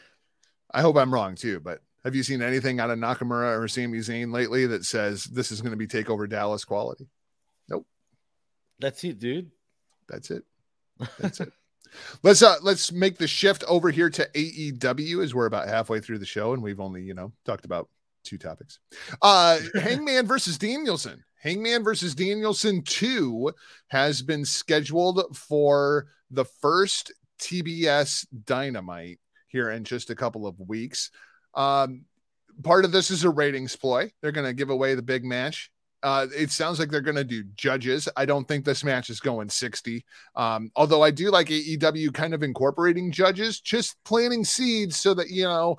[0.74, 3.98] I hope I'm wrong too, but have you seen anything out of Nakamura or Sami
[3.98, 7.08] Zayn lately that says this is going to be takeover Dallas quality?
[7.68, 7.86] Nope.
[8.80, 9.50] That's it, dude.
[10.08, 10.44] That's it.
[11.18, 11.52] That's it.
[12.22, 16.20] Let's uh let's make the shift over here to AEW as we're about halfway through
[16.20, 17.90] the show and we've only, you know, talked about
[18.24, 18.78] two topics.
[19.20, 21.22] Uh Hangman versus Danielson.
[21.42, 23.52] Hangman versus Danielson 2
[23.88, 31.10] has been scheduled for the first TBS Dynamite here in just a couple of weeks.
[31.54, 32.04] Um
[32.62, 34.10] part of this is a ratings ploy.
[34.20, 35.70] They're going to give away the big match.
[36.02, 38.08] Uh, it sounds like they're going to do judges.
[38.16, 40.04] I don't think this match is going 60.
[40.34, 45.30] Um, although I do like AEW kind of incorporating judges, just planting seeds so that,
[45.30, 45.76] you know,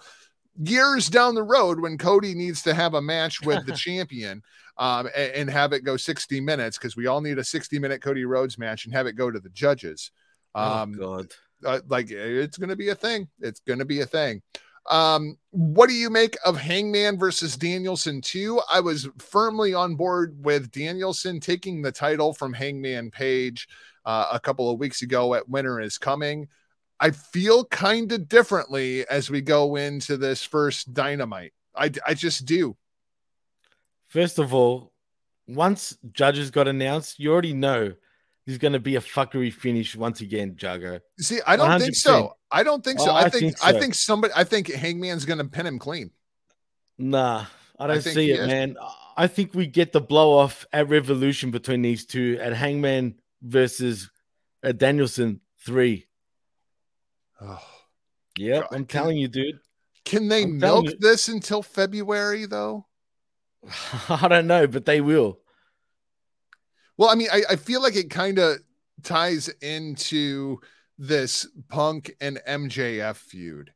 [0.61, 4.41] years down the road when Cody needs to have a match with the champion
[4.77, 8.01] um, and, and have it go 60 minutes, because we all need a 60 minute
[8.01, 10.11] Cody Rhodes match and have it go to the judges.
[10.55, 11.27] Um, oh God.
[11.65, 13.27] uh, like it's going to be a thing.
[13.39, 14.41] It's going to be a thing.
[14.89, 18.61] Um, what do you make of Hangman versus Danielson 2?
[18.71, 23.67] I was firmly on board with Danielson taking the title from Hangman Page
[24.05, 26.47] uh, a couple of weeks ago at Winter is Coming.
[26.99, 31.53] I feel kind of differently as we go into this first dynamite.
[31.75, 32.77] I, I just do.
[34.07, 34.93] First of all,
[35.47, 37.93] once judges got announced, you already know
[38.45, 40.99] there's going to be a fuckery finish once again, Jago.
[41.19, 41.97] See, I don't think 100%.
[41.97, 42.37] so.
[42.51, 43.09] I don't think so.
[43.09, 46.11] Oh, I, I think, think I think somebody I think Hangman's gonna pin him clean.
[46.99, 47.45] Nah,
[47.79, 48.47] I don't think see it, is.
[48.47, 48.77] man.
[49.17, 54.09] I think we get the blow off at Revolution between these two at Hangman versus
[54.63, 56.05] uh, Danielson 3.
[57.41, 57.59] Oh.
[58.37, 59.59] Yep, God, I'm telling you, dude.
[60.05, 62.85] Can they I'm milk this until February though?
[64.09, 65.39] I don't know, but they will.
[66.97, 68.57] Well, I mean, I, I feel like it kind of
[69.03, 70.59] ties into
[70.97, 73.71] this Punk and MJF feud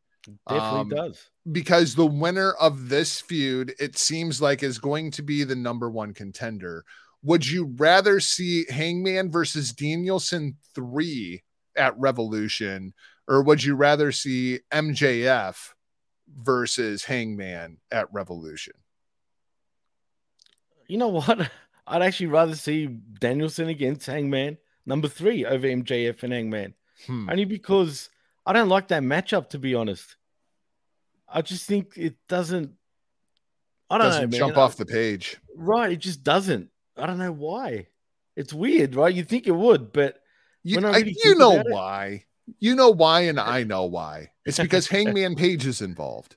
[0.48, 1.30] Definitely Um, does.
[1.52, 5.90] because the winner of this feud, it seems like, is going to be the number
[5.90, 6.84] one contender.
[7.24, 11.42] Would you rather see Hangman versus Danielson 3
[11.76, 12.94] at Revolution,
[13.28, 15.74] or would you rather see MJF
[16.36, 18.74] versus Hangman at Revolution?
[20.88, 21.50] You know what?
[21.88, 26.74] I'd actually rather see Danielson against Hangman number three over MJF and Hangman.
[27.06, 27.30] Hmm.
[27.30, 28.10] Only because
[28.46, 30.16] I don't like that matchup, to be honest.
[31.30, 32.72] I just think it doesn't.
[33.90, 34.40] I don't Doesn't know, man.
[34.40, 35.38] jump off the page.
[35.56, 36.70] Right, it just doesn't.
[36.98, 37.88] I don't know why.
[38.36, 39.14] It's weird, right?
[39.14, 40.20] You think it would, but
[40.64, 42.26] You, I I- really you know about it- why.
[42.60, 44.32] You know why, and I know why.
[44.46, 46.36] It's because Hangman Page is involved.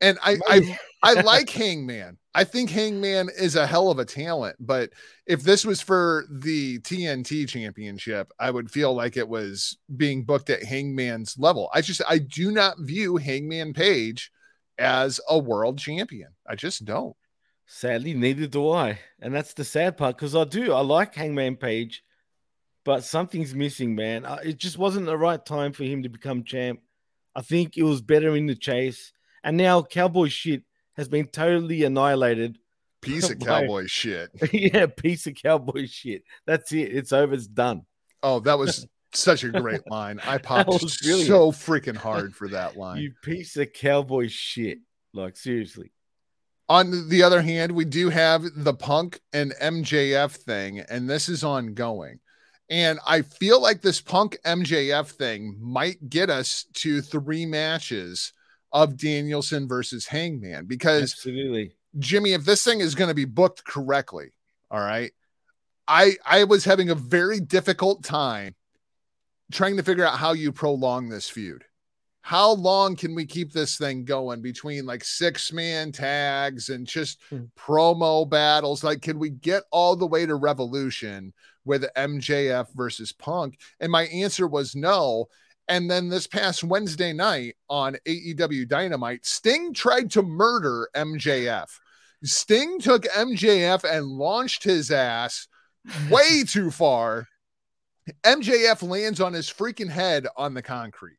[0.00, 2.18] And I, I I like Hangman.
[2.34, 4.90] I think Hangman is a hell of a talent, but
[5.26, 10.48] if this was for the TNT championship, I would feel like it was being booked
[10.50, 11.70] at Hangman's level.
[11.74, 14.30] I just I do not view Hangman Page
[14.78, 16.30] as a world champion.
[16.48, 17.16] I just don't.
[17.66, 18.98] sadly, neither do I.
[19.20, 20.72] And that's the sad part because I do.
[20.72, 22.02] I like Hangman Page,
[22.90, 24.24] but something's missing, man.
[24.24, 26.80] Uh, It just wasn't the right time for him to become champ.
[27.36, 29.12] I think it was better in the chase.
[29.44, 30.64] And now Cowboy shit
[30.96, 32.58] has been totally annihilated.
[33.00, 34.30] Piece of cowboy shit.
[34.52, 36.24] yeah, piece of cowboy shit.
[36.48, 36.92] That's it.
[36.92, 37.32] It's over.
[37.32, 37.82] It's done.
[38.24, 40.18] Oh, that was such a great line.
[40.26, 43.00] I popped so freaking hard for that line.
[43.00, 44.78] You piece of cowboy shit.
[45.14, 45.92] Like seriously.
[46.68, 51.44] On the other hand, we do have the Punk and MJF thing, and this is
[51.44, 52.18] ongoing.
[52.70, 58.32] And I feel like this Punk MJF thing might get us to three matches
[58.72, 61.72] of Danielson versus Hangman because Absolutely.
[61.98, 64.30] Jimmy, if this thing is going to be booked correctly,
[64.70, 65.10] all right,
[65.88, 68.54] I I was having a very difficult time
[69.50, 71.64] trying to figure out how you prolong this feud.
[72.22, 77.18] How long can we keep this thing going between like six man tags and just
[77.30, 77.44] Hmm.
[77.58, 78.84] promo battles?
[78.84, 81.32] Like, can we get all the way to Revolution
[81.64, 83.58] with MJF versus Punk?
[83.80, 85.26] And my answer was no.
[85.68, 91.68] And then this past Wednesday night on AEW Dynamite, Sting tried to murder MJF.
[92.24, 95.46] Sting took MJF and launched his ass
[96.10, 97.28] way too far.
[98.24, 101.16] MJF lands on his freaking head on the concrete.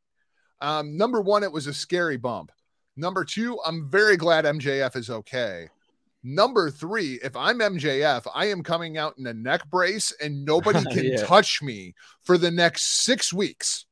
[0.62, 2.52] Um, number one, it was a scary bump.
[2.95, 5.69] Number two, I'm very glad MJF is okay.
[6.24, 10.84] Number three, if I'm MJF, I am coming out in a neck brace and nobody
[10.93, 11.26] can Yeah.
[11.26, 13.86] touch me for the next six weeks.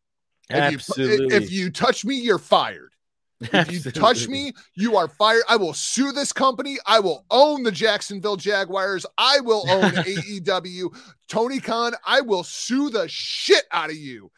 [0.49, 1.35] If you, Absolutely.
[1.35, 2.93] if you touch me, you're fired.
[3.41, 5.43] If you touch me, you are fired.
[5.47, 6.77] I will sue this company.
[6.85, 9.05] I will own the Jacksonville Jaguars.
[9.17, 10.93] I will own AEW.
[11.29, 14.29] Tony Khan, I will sue the shit out of you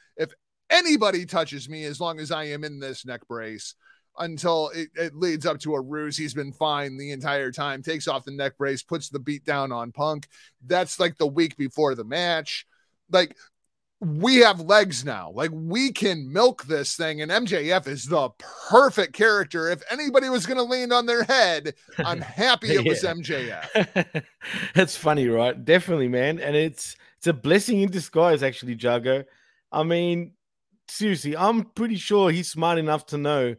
[0.72, 3.76] anybody touches me as long as I am in this neck brace
[4.18, 6.18] until it, it leads up to a ruse.
[6.18, 9.72] He's been fine the entire time, takes off the neck brace, puts the beat down
[9.72, 10.28] on Punk.
[10.66, 12.66] That's like the week before the match.
[13.10, 13.36] Like,
[14.02, 15.32] we have legs now.
[15.34, 18.32] Like we can milk this thing, and MJF is the
[18.70, 19.70] perfect character.
[19.70, 24.24] If anybody was going to lean on their head, I'm happy it was MJF.
[24.74, 25.64] That's funny, right?
[25.64, 26.40] Definitely, man.
[26.40, 29.24] And it's it's a blessing in disguise, actually, Jago.
[29.72, 30.32] I mean,
[30.92, 33.56] seriously, I'm pretty sure he's smart enough to know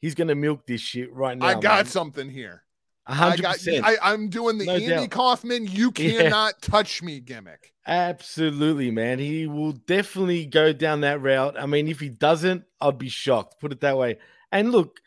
[0.00, 1.46] he's gonna milk this shit right now.
[1.46, 1.86] I got man.
[1.86, 2.62] something here.
[3.08, 3.82] 100%.
[3.84, 5.10] I, I'm doing the No Andy doubt.
[5.10, 5.66] Kaufman.
[5.66, 6.22] You Yeah.
[6.22, 7.74] cannot touch me gimmick.
[7.86, 9.18] Absolutely, man.
[9.18, 11.54] He will definitely go down that route.
[11.58, 13.60] I mean, if he doesn't, I'd be shocked.
[13.60, 14.16] Put it that way.
[14.52, 15.00] And look,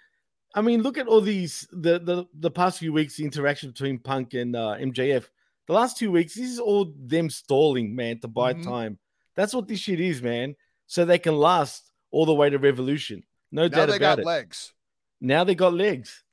[0.53, 3.97] I mean, look at all these the the, the past few weeks, the interaction between
[3.97, 5.25] Punk and uh, MJF.
[5.67, 8.63] The last two weeks, this is all them stalling, man, to buy Mhm.
[8.63, 8.99] time.
[9.35, 10.55] That's what this shit is, man.
[10.87, 13.23] So they can last all the way to Revolution.
[13.51, 13.77] No doubt.
[13.77, 14.25] Now doubt they about got it.
[14.25, 14.73] legs,
[15.21, 16.23] Now they got legs,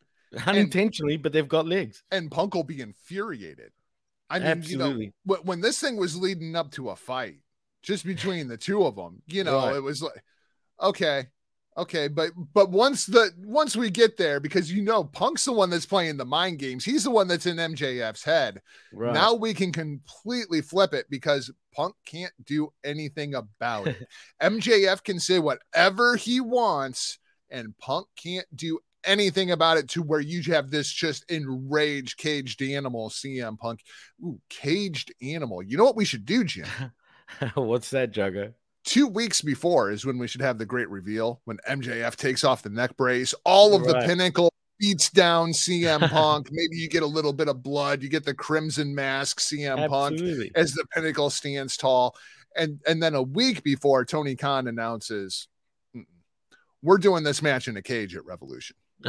[0.47, 2.03] unintentionally, but they've got legs.
[2.11, 3.73] and Punk will be infuriated.
[4.31, 5.05] I mean, Absolutely.
[5.07, 7.37] you know, when this thing was leading up to a fight,
[7.83, 9.77] just between the two of them, you know, Right.
[9.77, 10.25] it was like,
[10.81, 11.27] okay,
[11.77, 15.71] okay, but but once the once we get there, because you know, Punk's the one
[15.71, 16.85] that's playing the mind games.
[16.85, 18.61] He's the one that's in MJF's head.
[18.93, 19.15] Right.
[19.15, 24.07] Now we can completely flip it because Punk can't do anything about it.
[24.43, 27.19] MJF can say whatever he wants,
[27.51, 32.63] and Punk can't do anything about it to where you have this just enraged caged
[32.63, 33.81] animal CM Punk.
[34.23, 35.63] Ooh, caged animal.
[35.63, 36.67] You know what we should do, Jim?
[37.55, 38.55] What's that, Jago?
[38.85, 42.63] Two weeks before is when we should have the great reveal when MJF takes off
[42.63, 46.49] the neck brace, all of the pinnacle beats down CM Punk.
[46.53, 50.21] Maybe you get a little bit of blood, you get the crimson mask CM Punk
[50.55, 52.15] as the pinnacle stands tall.
[52.57, 55.49] And and then a week before Tony Khan announces
[56.83, 58.77] we're doing this match in a cage at Revolution.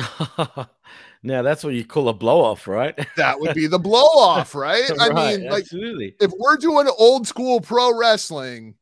[1.24, 2.98] now that's what you call a blow off, right?
[3.18, 4.90] That would be the blow off, right?
[5.00, 6.16] I Right, mean, like absolutely.
[6.22, 8.76] if we're doing old school pro wrestling,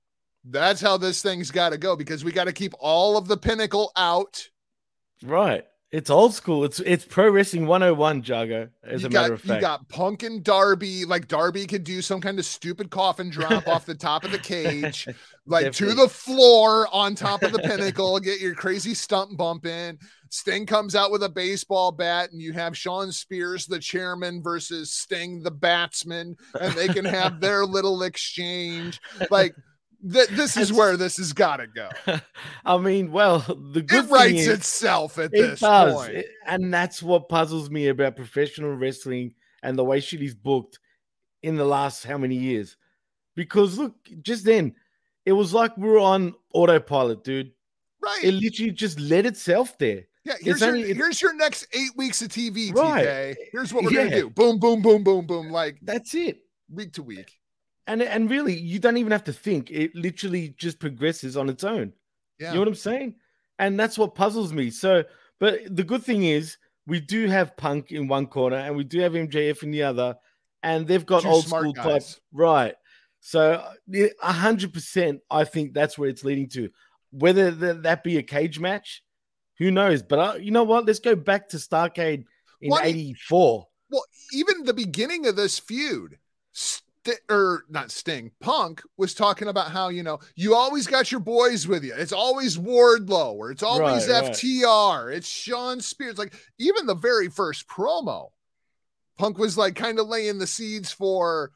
[0.45, 3.37] that's how this thing's got to go because we got to keep all of the
[3.37, 4.49] pinnacle out.
[5.23, 5.65] Right.
[5.93, 6.63] It's old school.
[6.63, 10.23] It's it's pro wrestling 101, Jago, as you a got matter of you got Punk
[10.23, 11.05] and Darby.
[11.05, 14.39] Like Darby could do some kind of stupid coffin drop off the top of the
[14.39, 15.07] cage,
[15.45, 18.19] like to the floor on top of the pinnacle.
[18.19, 19.99] Get your crazy stump bump in.
[20.29, 24.89] Sting comes out with a baseball bat, and you have Shawn Spears, the chairman, versus
[24.89, 28.99] Sting, the batsman, and they can have their little exchange.
[29.29, 29.55] Like
[30.11, 31.89] th- this is where this has got to go.
[32.65, 36.13] I mean, well, the good It thing writes is, itself at it this does, point.
[36.15, 40.79] It- and that's what puzzles me about professional wrestling and the way shit is booked
[41.41, 42.75] in the last how many years.
[43.35, 44.75] Because look, just then,
[45.25, 47.51] it was like we were on autopilot, dude.
[48.01, 48.23] right.
[48.23, 50.03] It literally just let itself there.
[50.25, 53.05] Yeah, here's your, only- here's your next eight weeks of TV, Right.
[53.05, 53.35] TK.
[53.51, 54.29] Here's what we're gonna do.
[54.29, 55.49] Boom, boom, boom, boom, boom.
[55.49, 56.37] Like That's it.
[56.69, 57.39] week to week.
[57.87, 59.69] And and really, you don't even have to think.
[59.71, 61.93] It literally just progresses on its own.
[62.39, 62.49] Yeah.
[62.49, 63.15] You know what I'm saying?
[63.59, 64.69] And that's what puzzles me.
[64.69, 65.03] So,
[65.39, 66.57] but the good thing is
[66.87, 70.15] we do have Punk in one corner and we do have MJF in the other,
[70.61, 72.75] and they've got Two old school type right.
[73.19, 73.63] So,
[74.21, 76.69] a hundred percent, I think that's where it's leading to.
[77.11, 79.03] Whether that be a cage match,
[79.59, 80.03] who knows?
[80.03, 80.85] But uh, you know what?
[80.85, 82.25] Let's go back to Starcade
[82.61, 83.67] in Why- '84.
[83.89, 84.03] Well,
[84.33, 86.17] even the beginning of this feud,
[87.29, 91.19] Or er, not Sting, Punk was talking about how you know you always got your
[91.19, 91.93] boys with you.
[91.95, 94.31] It's always Wardlow or it's always Right, right.
[94.31, 95.13] FTR.
[95.13, 96.17] It's Shawn Spears.
[96.17, 98.29] Like even the very first promo,
[99.17, 101.51] Punk was like kind of laying the seeds for.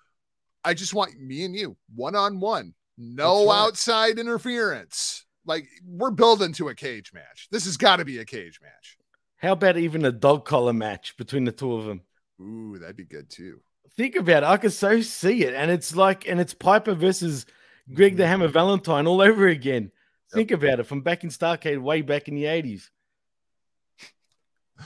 [0.64, 3.58] I just want me and you one on one, no right.
[3.58, 5.26] outside interference.
[5.46, 7.48] Like we're building to a cage match.
[7.52, 8.98] This has got to be a cage match.
[9.38, 12.02] How about even a dog collar match between the two of them?
[12.42, 13.62] Ooh, that'd be good too.
[13.96, 14.48] Think about it.
[14.48, 15.54] I can so see it.
[15.54, 17.46] And it's like, and it's Piper versus
[17.94, 18.28] Greg the mm.
[18.28, 19.92] Hammer Valentine all over again.
[20.34, 22.90] Think about it from back in Starcade, way back in the 80s.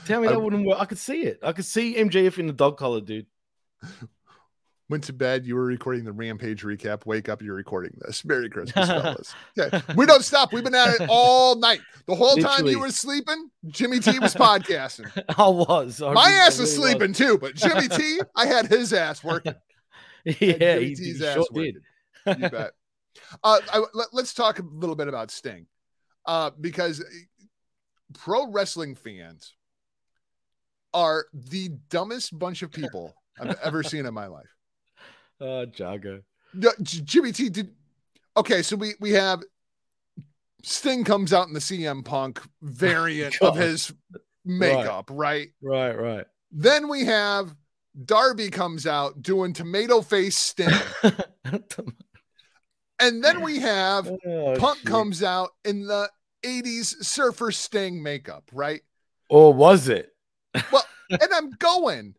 [0.06, 0.78] Tell me I- that wouldn't work.
[0.80, 1.40] I could see it.
[1.42, 3.26] I could see MJF in the dog collar, dude.
[4.88, 5.46] Went to bed.
[5.46, 7.06] You were recording the Rampage recap.
[7.06, 7.40] Wake up.
[7.40, 8.24] You're recording this.
[8.24, 9.34] Merry Christmas, fellas.
[9.58, 9.80] Okay.
[9.96, 10.52] We don't stop.
[10.52, 11.80] We've been at it all night.
[12.06, 15.10] The whole time you were sleeping, Jimmy T was podcasting.
[15.38, 16.02] I was.
[16.02, 19.22] I My really- ass was really sleeping too, but Jimmy T, I had his ass
[19.24, 19.54] working.
[20.24, 20.34] Yeah,
[20.76, 21.74] Jimmy he, T's he ass sure working.
[22.26, 22.38] did.
[22.42, 22.70] You bet.
[23.42, 25.66] Uh, I, let, us talk a little bit about Sting,
[26.26, 27.04] uh, because
[28.14, 29.54] pro wrestling fans
[30.94, 34.46] are the dumbest bunch of people I've ever seen in my life.
[35.42, 36.22] Uh, oh, Jago.
[36.54, 37.70] No, Jimmy T did.
[38.36, 39.42] Okay, so we we have
[40.62, 43.92] Sting comes out in the CM Punk variant of his
[44.44, 45.48] makeup, right?
[45.60, 46.26] Right, right.
[46.52, 47.54] Then we have
[48.04, 50.68] Darby comes out doing tomato face Sting,
[53.00, 54.86] and then we have Oh, Punk shit.
[54.86, 56.08] comes out in the
[56.44, 58.82] '80s Surfer Sting makeup, right?
[59.28, 60.10] Or was it?
[60.70, 62.14] Well, and I'm going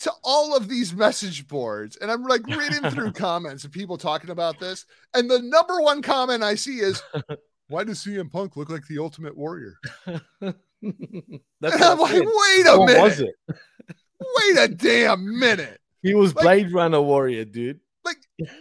[0.00, 4.30] to all of these message boards and I'm like reading through comments of people talking
[4.30, 4.84] about this.
[5.14, 7.02] And the number one comment I see is,
[7.68, 9.74] why does CM Punk look like the ultimate warrior?
[10.06, 13.00] That's And I'm like, wait a Or minute.
[13.02, 13.34] was it?
[13.48, 15.80] Wait a damn minute.
[16.02, 17.80] He was Like- Blade Runner warrior, dude.
[18.04, 18.18] Like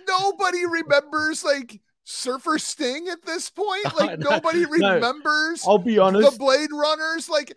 [0.07, 3.93] nobody remembers like Surfer Sting at this point.
[3.95, 4.31] Like know.
[4.31, 6.31] nobody No, remembers I'll be honest.
[6.31, 6.37] the.
[6.39, 7.29] Blade Runners.
[7.29, 7.55] Like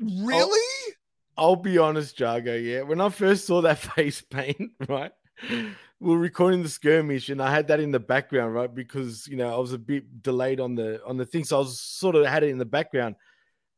[0.00, 0.94] really?
[1.36, 2.54] I'll be honest, Jago.
[2.54, 5.12] Yeah, when I first saw that face paint, right,
[5.50, 9.36] we were recording the skirmish, and I had that in the background, right, because you
[9.36, 12.16] know I was a bit delayed on the on the thing, so I was sort
[12.16, 13.16] of had it in the background,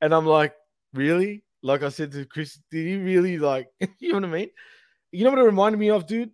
[0.00, 0.54] and I'm like,
[0.92, 1.44] really?
[1.62, 3.68] Like I said to Chris, did he really like?
[3.98, 4.50] you know what I mean?
[5.12, 6.30] You know what it reminded me of, dude?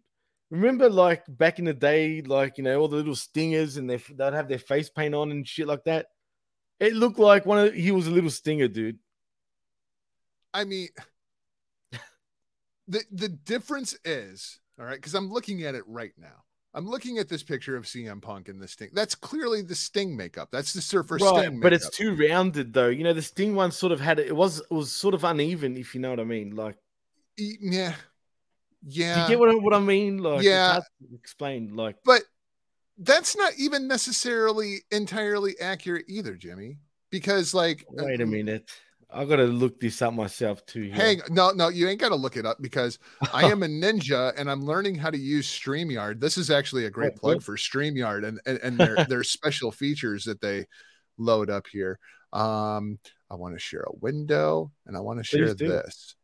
[0.50, 3.96] Remember, like back in the day, like you know all the little stingers, and they
[3.96, 6.06] they'd have their face paint on and shit like that.
[6.80, 8.98] It looked like one of he was a little stinger, dude.
[10.52, 10.88] I mean,
[12.92, 16.44] the the difference is all right because I'm looking at it right now.
[16.74, 18.88] I'm looking at this picture of CM Punk and the Sting.
[18.94, 20.48] That's clearly the Sting makeup.
[20.50, 21.60] That's the Surfer right, Sting.
[21.60, 22.88] but it's too rounded though.
[22.88, 25.76] You know, the Sting one sort of had it was it was sort of uneven,
[25.76, 26.56] if you know what I mean.
[26.56, 26.76] Like,
[27.38, 27.94] E- yeah,
[28.88, 29.22] do yeah.
[29.24, 30.18] you get what I, what I mean?
[30.18, 30.80] Like, Yeah.
[31.14, 31.76] explain.
[31.76, 32.22] Like, but
[32.98, 36.78] that's not even necessarily entirely accurate either, Jimmy.
[37.10, 38.70] Because like, wait a minute,
[39.14, 40.82] I got to look this up myself too.
[40.82, 40.94] here.
[40.94, 42.98] Hang no, no, you ain't got to look it up because
[43.32, 46.20] I am a ninja and I'm learning how to use StreamYard.
[46.20, 47.44] This is actually a great Oh, plug good.
[47.44, 50.66] for StreamYard and and, and their their special features that they
[51.18, 51.98] load up here.
[52.32, 52.98] Um
[53.30, 56.14] I want to share a window, and I want to share this.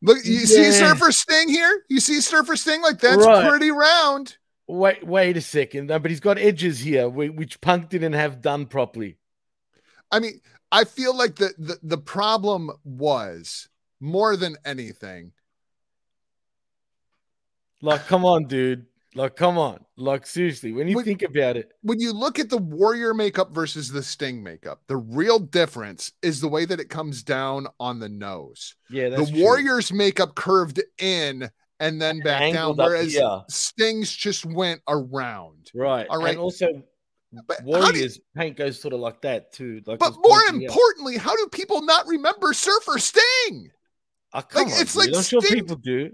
[0.00, 0.70] Look, you see Yeah.
[0.70, 1.82] Surfer Sting here?
[1.88, 2.82] You see Surfer Sting?
[2.82, 3.48] Like that's Right.
[3.48, 4.36] pretty round.
[4.68, 5.86] Wait, wait a second.
[5.88, 9.17] No, but he's got edges here, which Punk didn't have done properly.
[10.10, 10.40] I mean,
[10.72, 13.68] I feel like the, the the problem was
[14.00, 15.32] more than anything.
[17.80, 18.86] Like, come on, dude.
[19.14, 19.84] Like, come on.
[19.96, 23.52] Like, seriously, when you Would- think about it, When you look at the Warrior makeup
[23.52, 27.98] versus the Sting makeup, the real difference is the way that it comes down on
[28.00, 28.74] the nose.
[28.90, 29.42] yeah, that's the true.
[29.42, 31.48] Warrior's makeup curved in
[31.80, 33.40] and then back down, Angled up whereas here.
[33.48, 35.70] Sting's just went around.
[35.74, 36.06] right?
[36.10, 36.30] All right.
[36.30, 36.82] and also
[37.46, 39.82] But, how do Warriors paint goes sort of like that too.
[39.86, 40.54] Like, but more out.
[40.54, 43.70] Uh, importantly, how do people not remember Surfer Sting?
[44.32, 45.16] Oh, come like, on, it's like dude.
[45.16, 46.10] I'm sure people do.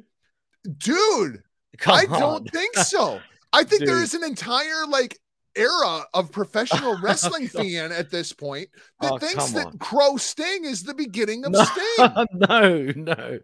[0.79, 1.43] Dude,
[1.79, 2.21] Come I on.
[2.21, 3.21] don't think so.
[3.53, 4.05] I think there Dude.
[4.05, 5.19] is an entire like
[5.57, 8.69] era of professional wrestling fan at this point
[9.01, 9.79] that Oh, thinks that.
[9.79, 12.27] Crow Sting is the beginning of No, Sting.
[12.49, 13.39] no, no,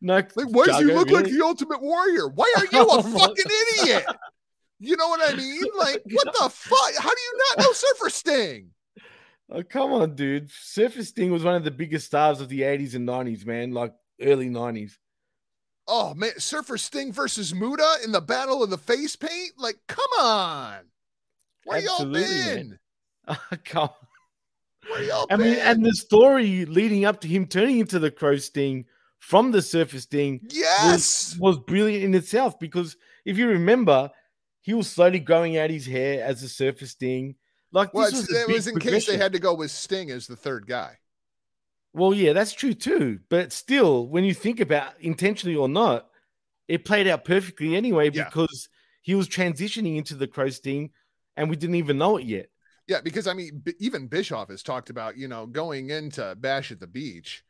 [0.00, 0.16] no.
[0.16, 2.28] Like, why does he look like the Ultimate Warrior?
[2.28, 3.44] Why are you a Oh fucking
[3.82, 4.06] idiot?
[4.78, 5.62] You know what I mean?
[5.76, 6.92] Like, what the fuck?
[6.98, 8.70] How do you not know Surfer Sting?
[9.50, 10.50] Oh, come on, dude.
[10.50, 13.72] Surface Sting was one of the biggest stars of the 80s and 90s, man.
[13.72, 14.92] Like early 90s.
[15.88, 19.52] Oh man, Surfer Sting versus Muta in the battle of the face paint?
[19.56, 20.78] Like, come on.
[21.64, 22.12] Where y'all been?
[22.12, 22.78] man.
[23.28, 23.90] Oh, come on.
[24.88, 25.52] Where y'all I been?
[25.52, 28.84] mean, and the story leading up to him turning into the Crow Sting
[29.18, 31.36] from the Surface Sting yes.
[31.38, 34.10] was brilliant in itself because if you remember,
[34.66, 37.36] he was slowly growing out his hair as a Surface Sting.
[37.70, 40.34] Like Well, this was, was in case they had to go with Sting as the
[40.34, 40.98] third guy.
[41.92, 43.20] Well, yeah, that's true too.
[43.30, 46.08] But still, when you think about intentionally or not,
[46.66, 48.24] it played out perfectly anyway Yeah.
[48.24, 48.68] because
[49.02, 50.90] he was transitioning into the Crow Sting
[51.36, 52.46] and we didn't even know it yet.
[52.88, 56.72] Yeah, because I mean, B- even Bischoff has talked about, you know, going into Bash
[56.72, 57.44] at the Beach,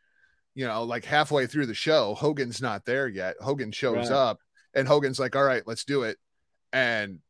[0.55, 3.37] you know, like halfway through the show, Hogan's not there yet.
[3.41, 4.11] Hogan shows Right.
[4.11, 4.41] up
[4.75, 6.19] and Hogan's like, all right, let's do it.
[6.77, 7.21] And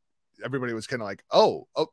[0.45, 1.89] everybody was kind of like, oh, oh,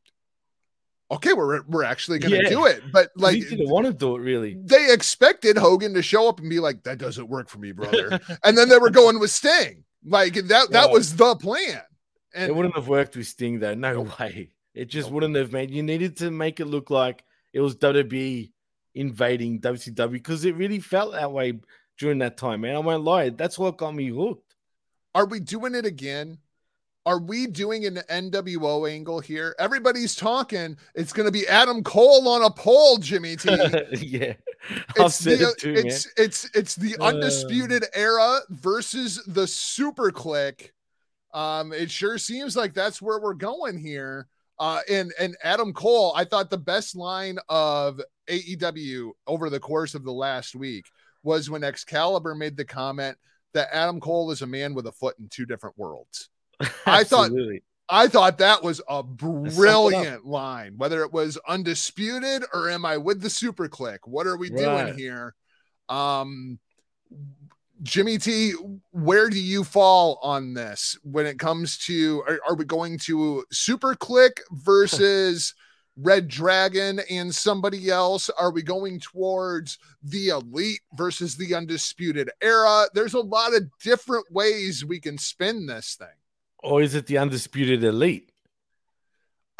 [1.11, 2.49] okay, we're, we're actually going to Yeah.
[2.49, 2.81] do it.
[2.91, 4.57] But Like, he didn't want to do it really.
[4.59, 8.19] they expected Hogan to show up and be like, that doesn't work for me, brother.
[8.43, 9.83] and then they were going with Sting.
[10.05, 10.91] Like that, that Right.
[10.91, 11.81] was the plan.
[12.33, 13.75] And it wouldn't have worked with Sting though.
[13.75, 14.49] No way.
[14.73, 15.13] It just Nope.
[15.13, 15.69] wouldn't have made.
[15.69, 17.23] You needed to make it look like
[17.53, 18.51] it was WWE
[18.95, 21.59] invading WCW because it really felt that way
[21.99, 22.75] during that time, man.
[22.75, 23.29] I won't lie.
[23.29, 24.55] That's what got me hooked.
[25.13, 26.39] Are we doing it again?
[27.05, 29.55] Are we doing an NWO angle here?
[29.59, 30.77] Everybody's talking.
[30.95, 33.49] It's going to be Adam Cole on a pole, Jimmy T.
[34.01, 34.33] yeah,
[34.95, 37.07] It's the, it too, it's it's it's the Uh.
[37.07, 40.71] undisputed era versus the super clique.
[41.33, 44.27] Um, it sure seems like that's where we're going here.
[44.59, 47.99] Uh, and and Adam Cole, I thought the best line of
[48.29, 50.85] AEW over the course of the last week
[51.21, 53.17] was when Excalibur made the comment
[53.53, 56.29] that Adam Cole is a man with a foot in two different worlds.
[56.85, 57.31] I thought-
[57.89, 63.21] I thought that was a brilliant line, whether it was undisputed or am I with
[63.21, 64.07] the super clique?
[64.07, 65.35] What are we doing here?
[65.89, 66.59] Um,
[67.81, 68.53] Jimmy T,
[68.91, 73.43] where do you fall on this when it comes to are, are we going to
[73.51, 75.53] super clique versus
[75.97, 78.29] Red Dragon and somebody else?
[78.29, 82.85] Are we going towards the elite versus the undisputed era?
[82.93, 86.07] There's a lot of different ways we can spin this thing.
[86.63, 88.29] Or is it the undisputed elite?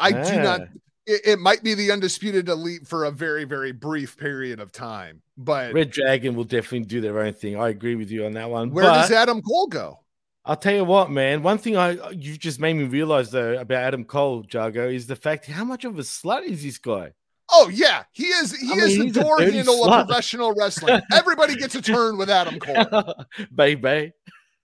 [0.00, 0.60] I do not.
[0.62, 0.66] Ah.
[1.06, 5.20] It, it might be the undisputed elite for a very, very brief period of time,
[5.36, 7.60] but Red Dragon will definitely do their own thing.
[7.60, 8.70] I agree with you on that one.
[8.70, 10.00] where but does Adam Cole go?
[10.46, 11.42] I'll tell you what, man.
[11.42, 15.16] One thing I you've just made me realize though about Adam Cole, Jago, is the
[15.16, 17.12] fact how much of a slut is this guy?
[17.50, 18.56] Oh yeah, he is.
[18.58, 20.00] He I is mean, the door handle slut.
[20.00, 21.00] of professional wrestling.
[21.12, 23.14] Everybody gets a turn with Adam Cole.
[23.54, 24.12] Baby.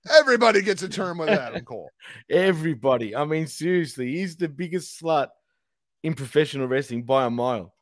[0.09, 1.91] Everybody gets a term with Adam Cole.
[2.31, 3.15] Everybody.
[3.15, 5.29] I mean, seriously, he's the biggest slut
[6.03, 7.75] in professional wrestling by a mile.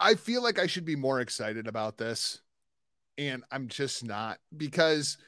[0.00, 2.40] I feel like I should be more excited about this,
[3.18, 5.18] and I'm just not because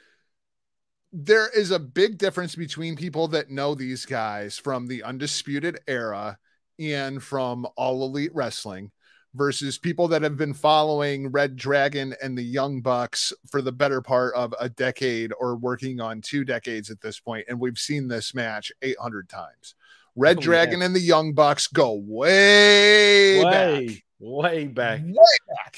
[1.12, 6.38] there is a big difference between people that know these guys from the Undisputed Era
[6.78, 8.92] and from All Elite Wrestling
[9.34, 14.00] versus people that have been following Red Dragon and the Young Bucks for the better
[14.02, 18.08] part of a decade or working on two decades at this point, and we've seen
[18.08, 19.74] this match 800 times.
[20.16, 20.40] Red Oh.
[20.40, 25.00] Dragon and the Young Bucks go way, back Way, way back.
[25.04, 25.14] way
[25.48, 25.76] back.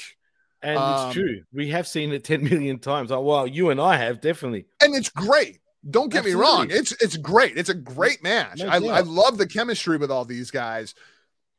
[0.61, 1.43] And Um, it's true.
[1.53, 3.11] We have seen it 10 million times.
[3.11, 4.65] Oh, well, you and I have definitely.
[4.81, 5.59] And it's great.
[5.89, 6.67] Don't get me wrong.
[6.71, 7.57] It's it's great.
[7.57, 8.59] It's a great match.
[8.59, 8.77] No I.
[8.77, 10.95] I love the chemistry with all these guys,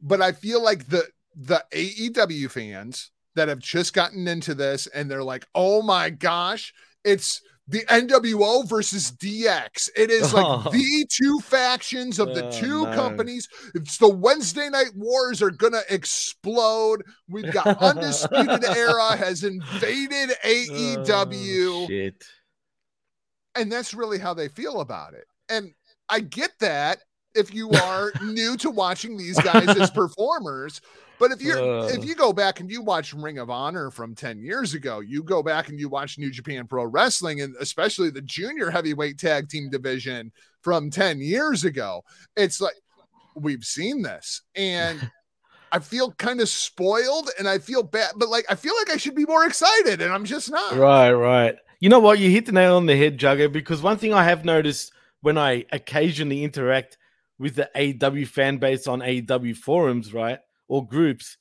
[0.01, 1.05] but I feel like the
[1.37, 6.73] the AEW fans that have just gotten into this and they're like, oh my gosh,
[7.05, 9.89] it's the NWO versus DX.
[9.97, 10.69] It is like Oh.
[10.73, 12.95] the two factions of the Oh, two no.
[12.95, 13.49] companies.
[13.75, 17.03] It's the Wednesday night wars are gonna explode.
[17.29, 22.23] We've got Undisputed Era has invaded AEW Oh, shit.
[23.55, 25.27] and that's really how they feel about it.
[25.49, 25.73] And
[26.09, 26.99] I get that
[27.35, 30.81] if you are new to watching these guys as performers,
[31.19, 31.87] but if you're Uh.
[31.89, 35.23] if you go back and you watch Ring of Honor from 10 years ago, you
[35.23, 39.49] go back and you watch New Japan Pro Wrestling and especially the junior heavyweight tag
[39.49, 42.03] team division from 10 years ago,
[42.37, 42.75] it's like
[43.35, 45.11] we've seen this and
[45.73, 48.97] I feel kind of spoiled and I feel bad, but like I feel like I
[48.97, 50.77] should be more excited and I'm just not.
[50.77, 51.57] Right, right.
[51.81, 52.19] You know what?
[52.19, 55.37] You hit the nail on the head, Jago, because one thing I have noticed when
[55.37, 56.97] I occasionally interact
[57.39, 60.39] with the AW fan base on AW forums, right,
[60.69, 61.37] or groups,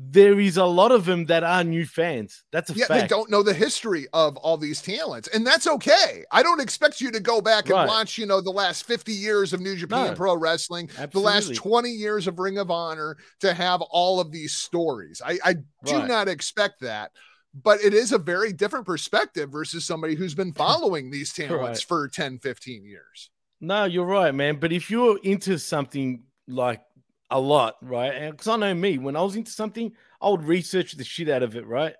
[0.00, 2.44] there is a lot of them that are new fans.
[2.52, 3.00] That's a yeah, fact.
[3.00, 6.24] they don't know the history of all these talents, and that's okay.
[6.30, 7.88] I don't expect you to go back and Right.
[7.88, 10.14] watch, you know, the last 50 years of New Japan No.
[10.14, 14.54] Pro Wrestling, the last 20 years of Ring of Honor to have all of these
[14.54, 15.20] stories.
[15.24, 16.06] I, I do Right.
[16.06, 17.10] not expect that,
[17.52, 21.88] but it is a very different perspective versus somebody who's been following these talents Right.
[21.88, 23.30] for 10, 15 years.
[23.60, 24.60] No, you're right, man.
[24.60, 26.82] But if you're into something like
[27.30, 28.30] a lot, right?
[28.30, 31.42] Because I know me, when I was into something, I would research the shit out
[31.42, 31.94] of it, right?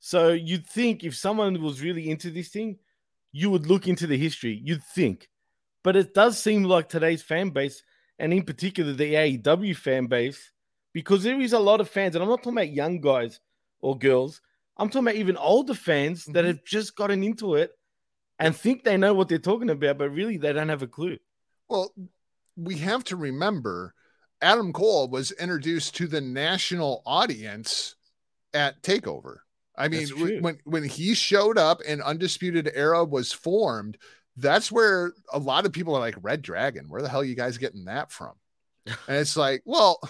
[0.00, 2.78] So you'd think if someone was really into this thing,
[3.32, 4.60] you would look into the history.
[4.64, 5.28] You'd think.
[5.82, 7.82] But it does seem like today's fan base,
[8.18, 10.52] and in particular the AEW fan base,
[10.92, 13.40] because there is a lot of fans, and I'm not talking about young guys
[13.80, 14.40] or girls,
[14.76, 16.48] I'm talking about even older fans that Mhm.
[16.48, 17.72] have just gotten into it
[18.38, 21.18] and think they know what they're talking about, but really they don't have a clue.
[21.68, 21.92] Well,
[22.56, 23.94] we have to remember
[24.40, 27.96] Adam Cole was introduced to the national audience
[28.54, 29.38] at Takeover.
[29.76, 30.40] I mean, That's w- true.
[30.40, 33.96] when when he showed up and Undisputed Era was formed,
[34.36, 37.34] that's where a lot of people are like, Red Dragon, where the hell are you
[37.36, 38.32] guys getting that from?
[38.86, 40.00] And it's like, well,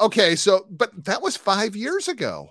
[0.00, 2.50] okay, so but that was five years ago.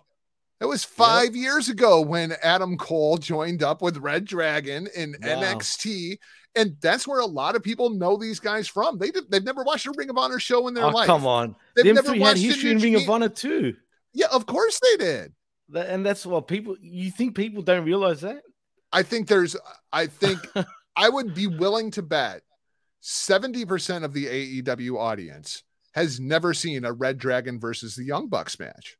[0.62, 5.42] It was five years ago when Adam Cole joined up with Red Dragon in Wow.
[5.42, 6.18] NXT,
[6.56, 8.98] and that's where a lot of people know these guys from.
[8.98, 11.06] They did, they've never watched a Ring of Honor show in their Oh, life.
[11.08, 11.56] come on.
[11.76, 13.76] They've Them never watched a history in Ring of Honor too.
[14.14, 15.34] Yeah, of course they did.
[15.76, 18.42] And that's what people, you think people don't realize that?
[18.92, 19.56] I think there's,
[19.94, 20.40] I think
[20.96, 22.42] I would be willing to bet
[23.04, 24.26] 70% of the
[24.62, 28.98] AEW audience has never seen a Red Dragon versus the Young Bucks match.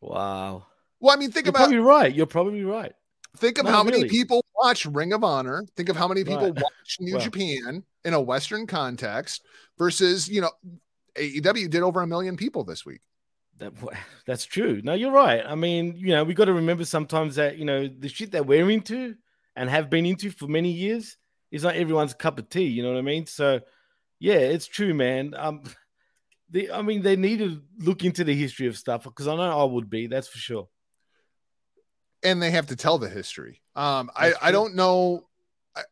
[0.00, 0.66] Wow.
[1.00, 2.14] Well, I mean, think about You're about probably right.
[2.14, 2.92] You're probably right.
[3.36, 5.64] Think of No, how many people watch Ring of Honor.
[5.76, 6.56] Think of how many people Right.
[6.62, 7.24] watch New Well.
[7.24, 9.44] Japan in a Western context
[9.78, 10.50] versus, you know,
[11.16, 13.00] AEW did over a million people this week.
[13.58, 13.72] That,
[14.26, 14.80] that's true.
[14.82, 15.42] No, you're right.
[15.46, 18.46] I mean, you know, we got to remember sometimes that, you know, the shit that
[18.46, 19.14] we're into
[19.56, 21.16] and have been into for many years
[21.50, 22.64] is not everyone's cup of tea.
[22.64, 23.26] You know what I mean?
[23.26, 23.60] So,
[24.18, 25.34] yeah, it's true, man.
[25.36, 25.62] Um,
[26.50, 29.60] the, I mean, they need to look into the history of stuff because I know
[29.60, 30.06] I would be.
[30.06, 30.68] That's for sure.
[32.22, 33.60] And they have to tell the history.
[33.74, 35.26] Um, I, I don't know.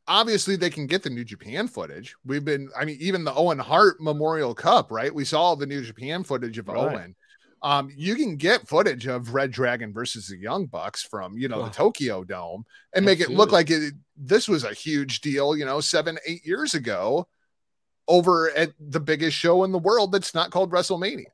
[0.07, 2.15] Obviously, they can get the New Japan footage.
[2.25, 5.15] We've been, I mean, even the Owen Hart Memorial Cup, right?
[5.15, 6.77] We saw the New Japan footage of Right.
[6.77, 7.17] Owen.
[7.63, 11.59] Um, you can get footage of Red Dragon versus the Young Bucks from, you know,
[11.63, 11.73] the Oh.
[11.73, 12.65] Tokyo Dome
[12.95, 16.45] and make it look like it, this was a huge deal, you know, seven, eight
[16.47, 17.29] years ago
[18.09, 21.27] over at the biggest show in the world that's not called WrestleMania.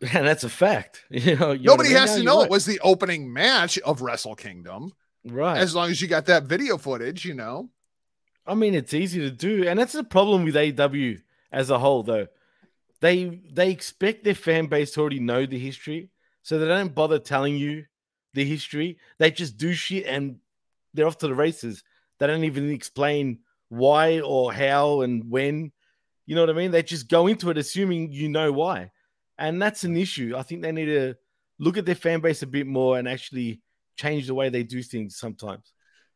[0.00, 1.04] And that's a fact.
[1.10, 2.46] You know, Nobody has to know right.
[2.46, 4.92] it was the opening match of Wrestle Kingdom
[5.24, 5.58] right.
[5.58, 7.70] as long as you got that video footage, you know.
[8.46, 11.20] I mean, it's easy to do, and that's the problem with AW
[11.52, 12.26] as a whole, though.
[13.00, 16.10] They they expect their fan base to already know the history,
[16.42, 17.84] so they don't bother telling you
[18.34, 18.98] the history.
[19.18, 20.36] They just do shit and
[20.94, 21.82] they're off to the races.
[22.18, 23.38] They don't even explain
[23.68, 25.72] why or how and when.
[26.26, 26.70] You know what I mean?
[26.70, 28.90] They just go into it assuming you know why,
[29.40, 30.34] and that's an issue.
[30.36, 31.14] I think they need to
[31.58, 33.60] look at their fan base a bit more and actually
[33.96, 35.72] change the way they do things sometimes.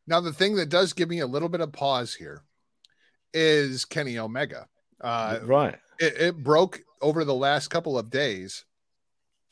[0.07, 2.43] Now, the thing that does give me a little bit of pause here
[3.33, 4.67] is Kenny Omega.
[5.01, 5.75] Uh, right.
[5.99, 8.63] it, it broke over the last couple of days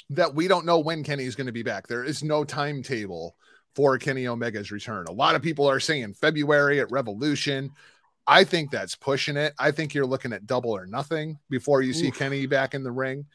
[0.09, 1.87] that we don't know when Kenny is going to be back.
[1.87, 3.35] There is no timetable
[3.75, 5.07] for Kenny Omega's return.
[5.07, 7.71] A lot of people are saying February at Revolution.
[8.27, 9.53] I think that's pushing it.
[9.59, 12.17] I think you're looking at double or nothing before you see Oof.
[12.17, 13.25] Kenny back in the ring,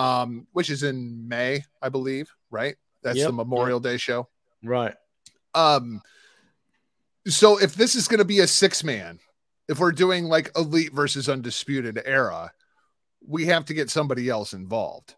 [0.00, 2.76] um, which is in May, I believe, right?
[3.02, 4.28] That's Yep, the Memorial Day show.
[4.64, 4.94] Right.
[5.54, 6.00] Um,
[7.26, 9.18] so if this is going to be a six man,
[9.68, 12.50] if we're doing like elite versus undisputed era,
[13.26, 15.16] we have to get somebody else involved.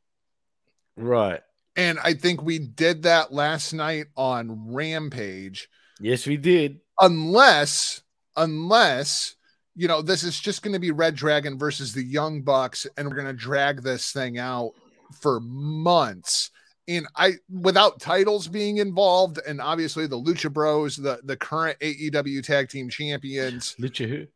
[0.96, 1.40] Right.
[1.76, 5.68] And I think we did that last night on Rampage.
[6.00, 6.80] Yes, we did.
[7.00, 8.02] Unless,
[8.36, 9.36] unless,
[9.74, 13.08] you know, this is just going to be Red Dragon versus the Young Bucks, and
[13.08, 14.72] we're going to drag this thing out
[15.20, 16.50] for months.
[16.88, 22.42] And I, without titles being involved, and obviously the Lucha Bros, the the current AEW
[22.44, 24.26] Tag Team Champions, Lucha who?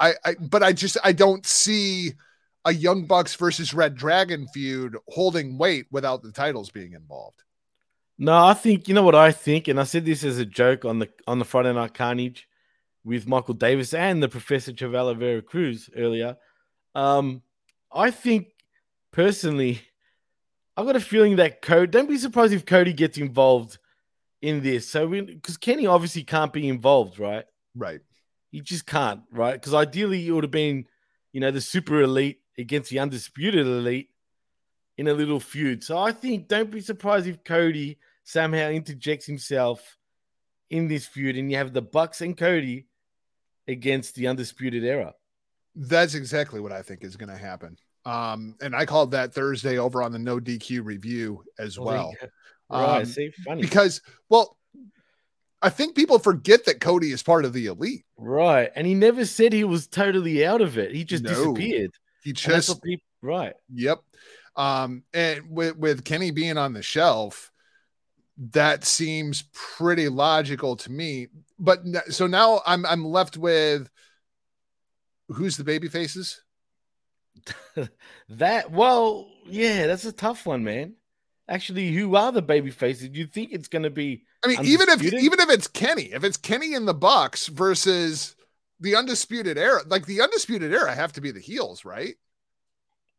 [0.00, 2.12] I, I, but I just I don't see
[2.64, 7.42] a Young Bucks versus Red Dragon feud holding weight without the titles being involved.
[8.18, 10.84] No, I think you know what I think, and I said this as a joke
[10.84, 12.48] on the on the Friday Night Carnage
[13.04, 16.36] with Michael Davis and the Professor Chavela Vera Cruz earlier.
[16.94, 17.42] Um,
[17.92, 18.48] I think
[19.12, 19.80] personally,
[20.76, 21.90] I've got a feeling that Cody.
[21.90, 23.78] Don't be surprised if Cody gets involved
[24.40, 24.88] in this.
[24.88, 27.44] So, because Kenny obviously can't be involved, right?
[27.74, 28.00] Right.
[28.50, 29.54] He just can't, right?
[29.54, 30.86] Because ideally, it would have been,
[31.32, 34.10] you know, the super elite against the undisputed elite
[34.98, 35.82] in a little feud.
[35.82, 39.96] So I think don't be surprised if Cody somehow interjects himself
[40.70, 42.86] in this feud and you have the Bucks and Cody
[43.68, 45.14] against the undisputed era.
[45.74, 47.76] That's exactly what I think is going to happen.
[48.04, 52.12] Um, and I called that Thursday over on the No DQ review as well.
[52.68, 53.62] Right, Um, see, funny.
[53.62, 54.56] Because, well,
[55.62, 58.04] I think people forget that Cody is part of the elite.
[58.16, 58.70] right.
[58.74, 60.92] And he never said he was totally out of it.
[60.94, 61.30] He just No.
[61.30, 61.90] disappeared.
[62.24, 63.54] He just people, right.
[63.74, 64.00] Yep.
[64.56, 67.50] Um, and with with Kenny being on the shelf,
[68.50, 71.28] that seems pretty logical to me.
[71.62, 71.80] But
[72.12, 73.88] so now I'm I'm left with
[75.28, 76.42] who's the baby faces?
[78.28, 80.94] That well, yeah, that's a tough one, man.
[81.48, 83.08] Actually, who are the baby faces?
[83.10, 84.24] Do you think it's going to be?
[84.44, 88.34] I mean, even if even if it's Kenny, if it's Kenny in the Bucks versus
[88.80, 92.14] the undisputed era, like the undisputed era have to be the heels, right?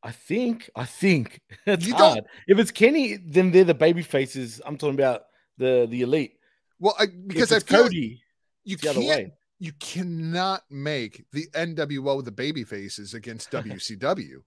[0.02, 0.70] I think.
[0.76, 2.26] I think it's You don't- hard.
[2.48, 4.60] If it's Kenny, then they're the baby faces.
[4.66, 5.24] I'm talking about
[5.58, 6.34] the the elite.
[6.80, 8.22] Well, I, Because I feel Cody,
[8.64, 9.34] you the other can't way.
[9.59, 14.43] you cannot make the NWO the baby faces against WCW.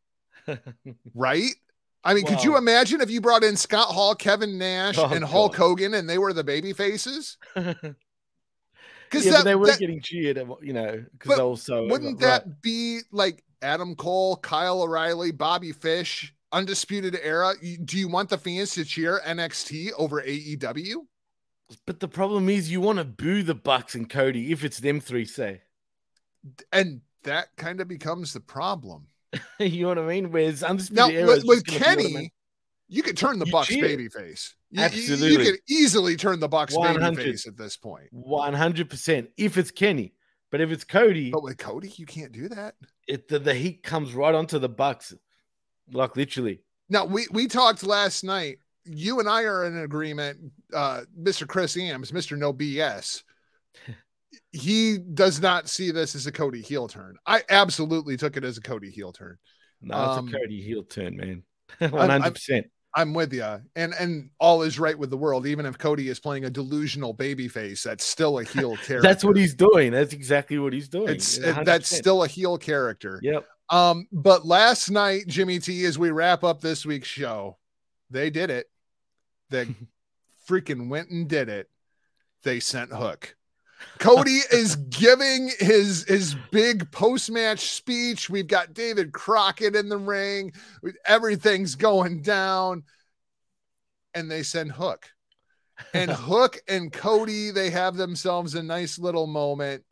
[1.15, 1.51] right?
[2.05, 5.25] I mean, could you imagine if you brought in Scott Hall, Kevin Nash, Oh, and
[5.25, 5.59] Hulk God.
[5.59, 7.37] Hogan, and they were the baby faces?
[9.09, 13.45] Because that, they were that- getting cheered, you know, because also wouldn't that be like
[13.63, 17.55] Adam Cole, Kyle O'Reilly, Bobby Fish, Undisputed Era?
[17.85, 21.07] Do you want the fans to cheer NXT over AEW?
[21.87, 25.01] But the problem is, you want to boo the Bucks and Cody if it's them
[25.01, 25.25] three.
[25.25, 25.63] Say,
[26.73, 29.07] And that kind of becomes the problem.
[29.59, 30.31] you know what I mean?
[30.31, 32.33] Whereas Now, with, with Kenny,
[32.89, 34.55] you could turn the You Bucks baby face.
[34.71, 38.07] You, you- You, could easily turn the Bucks baby face at this point.
[38.11, 40.13] one hundred percent if it's Kenny.
[40.53, 42.77] But if it's Cody, But with Cody, you can't do that.
[43.09, 45.13] it the, the heat comes right onto the Bucks,
[45.91, 46.61] like literally.
[46.89, 48.59] Now we we talked last night.
[48.87, 50.39] You and I are in agreement.
[50.73, 51.47] Uh, Mr.
[51.47, 52.37] Chris Ames, Mr.
[52.39, 53.23] No BS.
[54.53, 57.17] He does not see this as a Cody heel turn.
[57.27, 59.37] I absolutely took it as a Cody heel turn.
[59.83, 61.43] No, Um, it's a Cody heel turn, man.
[61.93, 62.67] One hundred percent.
[62.95, 63.45] I'm with you,
[63.77, 65.47] and and all is right with the world.
[65.47, 69.03] Even if Cody is playing a delusional baby face, that's still a heel character.
[69.03, 69.93] That's what he's doing.
[69.93, 71.09] That's exactly what he's doing.
[71.11, 73.21] It's it- that's still a heel character.
[73.23, 73.47] Yep.
[73.71, 77.59] Um, but last night, Jimmy T, as we wrap up this week's show,
[78.11, 78.67] they did it.
[79.51, 79.67] They
[80.49, 81.69] freaking went and did it.
[82.43, 83.37] They sent Hook.
[83.99, 88.31] Cody is giving his his big post match speech.
[88.31, 90.53] We've got David Crockett in the ring.
[91.05, 92.85] Everything's going down,
[94.15, 95.11] and they send Hook.
[95.93, 99.85] And Hook and Cody, they have themselves a nice little moment,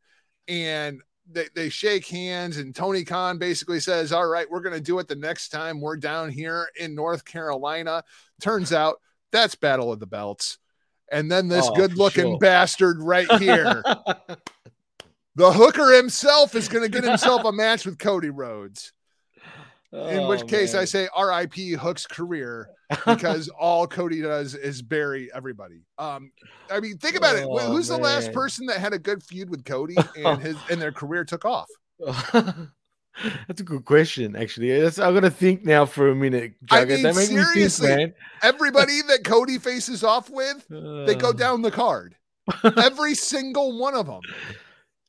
[0.49, 1.01] and
[1.31, 2.57] they, they shake hands.
[2.57, 5.81] And Tony Khan basically says, All right, we're going to do it the next time
[5.81, 8.03] we're down here in North Carolina.
[8.41, 8.97] Turns out
[9.35, 10.59] that's Battle of the Belts.
[11.13, 12.39] And then this Oh, good looking sure.
[12.39, 13.83] bastard right here,
[15.37, 18.93] the hooker himself, is going to get himself a match with Cody Rhodes.
[19.93, 22.69] In which Oh, case, I say RIP Hook's career
[23.07, 25.83] because all Cody does is bury everybody.
[25.99, 26.33] Um,
[26.71, 27.45] I mean, think about it.
[27.49, 30.81] Oh, Who's the last person that had a good feud with Cody and his and
[30.81, 31.69] their career took off?
[33.49, 34.79] That's a good question, actually.
[34.81, 36.55] That's, I'm gonna think now for a minute.
[36.71, 38.15] I mean, That think, seriously, man.
[38.43, 40.67] Everybody that Cody faces off with,
[41.07, 42.17] they go Uh, down the card.
[42.77, 44.21] Every single one of them.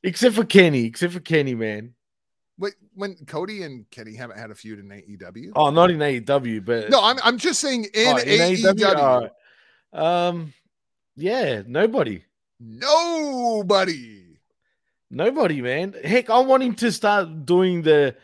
[0.02, 0.84] except for Kenny.
[0.84, 1.94] Except for Kenny, man.
[2.58, 5.52] Wait, when Cody and Kenny haven't had a feud in AEW?
[5.54, 8.96] Oh, not in AEW, but No, I'm I'm just saying in, Oh, AEW.
[8.96, 9.30] All right.
[10.28, 10.54] Um,
[11.16, 12.22] yeah, nobody,
[12.60, 14.25] Nobody.
[15.10, 15.94] Nobody, man.
[16.04, 18.16] Heck, I want him to start doing the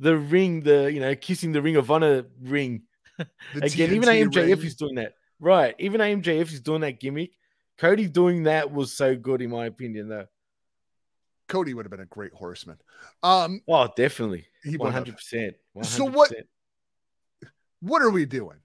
[0.00, 2.82] the ring, the you know, kissing the Ring of Honor ring.
[3.54, 4.66] Again, even TNT AMJF ring.
[4.66, 5.14] is doing that.
[5.40, 5.74] Right.
[5.78, 7.32] Even AMJF is doing that gimmick.
[7.78, 10.26] Cody doing that was so good, in my opinion, though.
[11.48, 12.76] Cody would have been a great horseman.
[13.22, 14.46] Um, Oh, definitely.
[14.76, 15.56] One hundred percent.
[15.82, 16.32] So what-
[17.80, 18.58] What are we doing?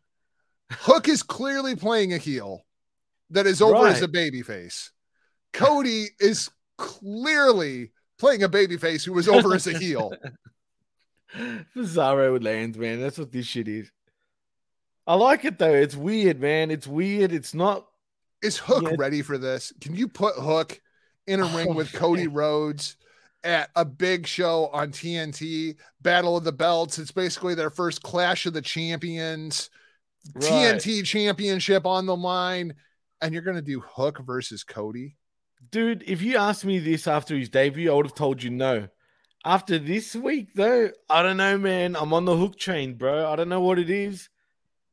[0.72, 2.66] Hook is clearly playing a heel
[3.30, 4.04] that is over as Right.
[4.04, 4.90] a babyface.
[5.54, 6.50] Cody is
[6.84, 10.12] clearly playing a babyface who was over as a heel.
[11.76, 13.02] Bizarro lands, man.
[13.02, 13.92] That's what this shit is.
[15.08, 15.74] I like it though.
[15.74, 16.72] It's weird, man.
[16.72, 17.32] It's weird.
[17.32, 17.86] It's not.
[18.42, 18.96] Is Hook Yeah.
[18.98, 19.74] ready for this?
[19.82, 20.80] Can you put Hook
[21.28, 22.28] in a oh, ring Oh, with Cody.
[22.28, 22.98] Rhodes
[23.44, 27.00] at a big show on TNT, Battle of the Belts?
[27.00, 29.70] It's basically their first clash of the champions,
[30.36, 30.44] Right.
[30.44, 32.76] TNT championship on the line.
[33.22, 35.16] And you're going to do Hook versus Cody?
[35.74, 38.90] Dude, if you asked me this after his debut, I would have told you no.
[39.44, 41.96] After this week, though, I don't know, man.
[41.96, 43.28] I'm on the hook train, bro.
[43.28, 44.30] I don't know what it is.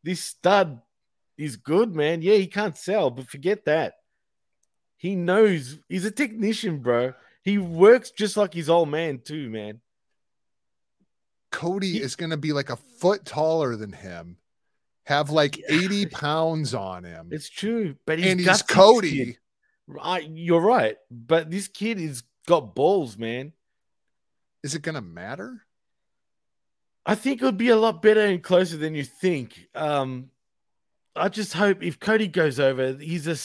[0.03, 0.81] This stud
[1.37, 2.23] is good, man.
[2.23, 3.97] Yeah, he can't sell, but forget that.
[4.97, 7.13] He knows he's a technician, bro.
[7.43, 9.83] He works just like his old man, too, man.
[11.53, 14.39] Cody He- is going to be like a foot taller than him,
[15.05, 15.65] have like Yeah.
[15.83, 17.29] 80 pounds on him.
[17.33, 19.37] It's true, but he's and he's Cody.
[20.01, 23.53] I, you're right, but this kid is got balls, man.
[24.63, 25.63] Is it going to matter?
[27.07, 29.69] I think it would be a lot better and closer than you think.
[29.75, 30.31] Um,
[31.17, 33.37] I just hope if Cody goes over, he's a.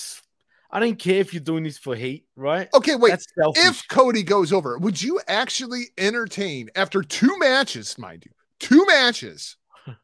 [0.71, 2.67] I don't care if you're doing this for heat, right?
[2.73, 3.13] Okay, wait.
[3.37, 9.55] If Cody goes over, would you actually entertain after two matches, mind you, two matches?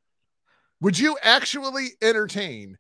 [0.82, 2.78] would you actually entertain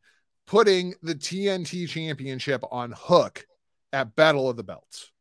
[0.47, 3.45] putting the TNT championship on Hook
[3.93, 5.11] at Battle of the Belts?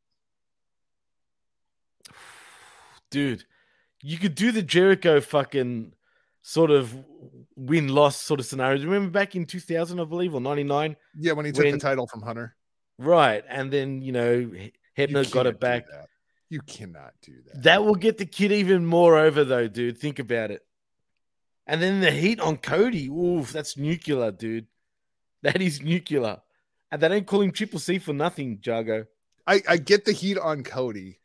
[3.10, 3.44] dude,
[4.02, 5.92] you could do the Jericho fucking
[6.42, 6.96] sort of
[7.56, 8.82] win loss sort of scenario.
[8.84, 10.96] Remember back in 2000, I believe, or 99?
[11.18, 12.54] Yeah, when he took When- the title from Hunter.
[12.98, 13.44] Right.
[13.48, 15.86] And then, you know, He- You Hebner got it back.
[16.48, 17.62] You cannot do that.
[17.62, 19.98] That will get the kid even more over, though, dude.
[19.98, 20.66] Think about it.
[21.66, 23.08] And then the heat on Cody.
[23.08, 24.66] Oof, that's nuclear, dude.
[25.42, 26.42] That is nuclear.
[26.90, 29.06] And they don't call him Triple C for nothing, Jago.
[29.46, 31.18] I, I get the heat on Cody.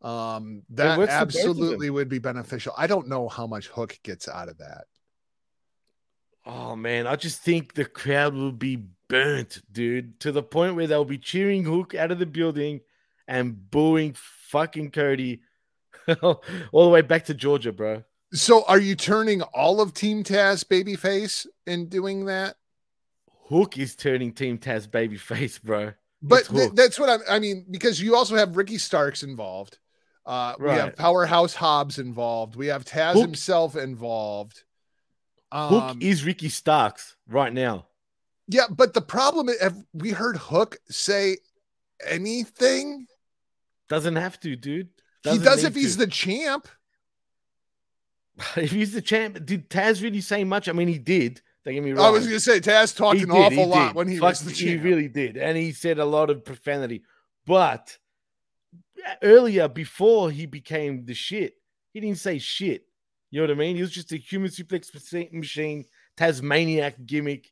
[0.00, 1.46] Um, that works for both of them.
[1.46, 2.72] absolutely would be beneficial.
[2.76, 4.84] I don't know how much Hook gets out of that.
[6.46, 7.06] Oh, man.
[7.06, 11.18] I just think the crowd will be burnt, dude, to the point where they'll be
[11.18, 12.80] cheering Hook out of the building
[13.26, 15.42] and booing fucking Cody
[16.22, 16.40] all
[16.72, 18.04] the way back to Georgia, bro.
[18.32, 22.56] So, are you turning all of Team Taz babyface in doing that?
[23.48, 25.92] Hook is turning Team Taz babyface, bro.
[26.20, 29.78] But th- that's what I'm, I mean, because you also have Ricky Starks involved.
[30.26, 32.56] Uh, We have Powerhouse Hobbs involved.
[32.56, 34.64] We have Taz Hook- himself involved.
[35.52, 37.86] Hook Um, is Ricky Starks right now.
[38.48, 41.38] yeah, but the problem is, have we heard Hook say
[42.04, 43.06] anything?
[43.88, 44.88] Doesn't have to, dude.
[45.22, 46.04] he Doesn't does need if he's to.
[46.04, 46.68] the champ.
[48.56, 49.44] if he's the champ.
[49.46, 50.68] Did Taz really say much?
[50.68, 51.40] I mean, he did.
[51.64, 52.06] Don't get me wrong.
[52.06, 53.94] I was gonna say Taz talked He an did, awful lot did.
[53.96, 57.02] when he Fuck, was the He really did, and he said a lot of profanity.
[57.46, 57.96] But
[59.22, 61.54] earlier, before he became the shit,
[61.92, 62.84] he didn't say shit.
[63.30, 63.76] You know what I mean?
[63.76, 64.92] He was just a human suplex
[65.32, 65.84] machine,
[66.16, 67.50] Tasmaniac gimmick.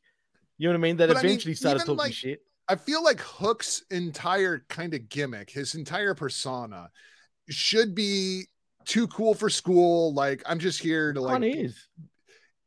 [0.57, 0.97] You know what I mean?
[0.97, 2.41] That But I mean, eventually started talking like- shit.
[2.69, 6.89] I feel like Hook's entire kind of gimmick, his entire persona,
[7.47, 8.47] should be
[8.83, 10.13] too cool for school.
[10.13, 11.41] Like I'm just here to Like.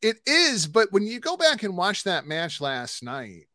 [0.02, 3.46] It is, but when you go back and watch that match last night,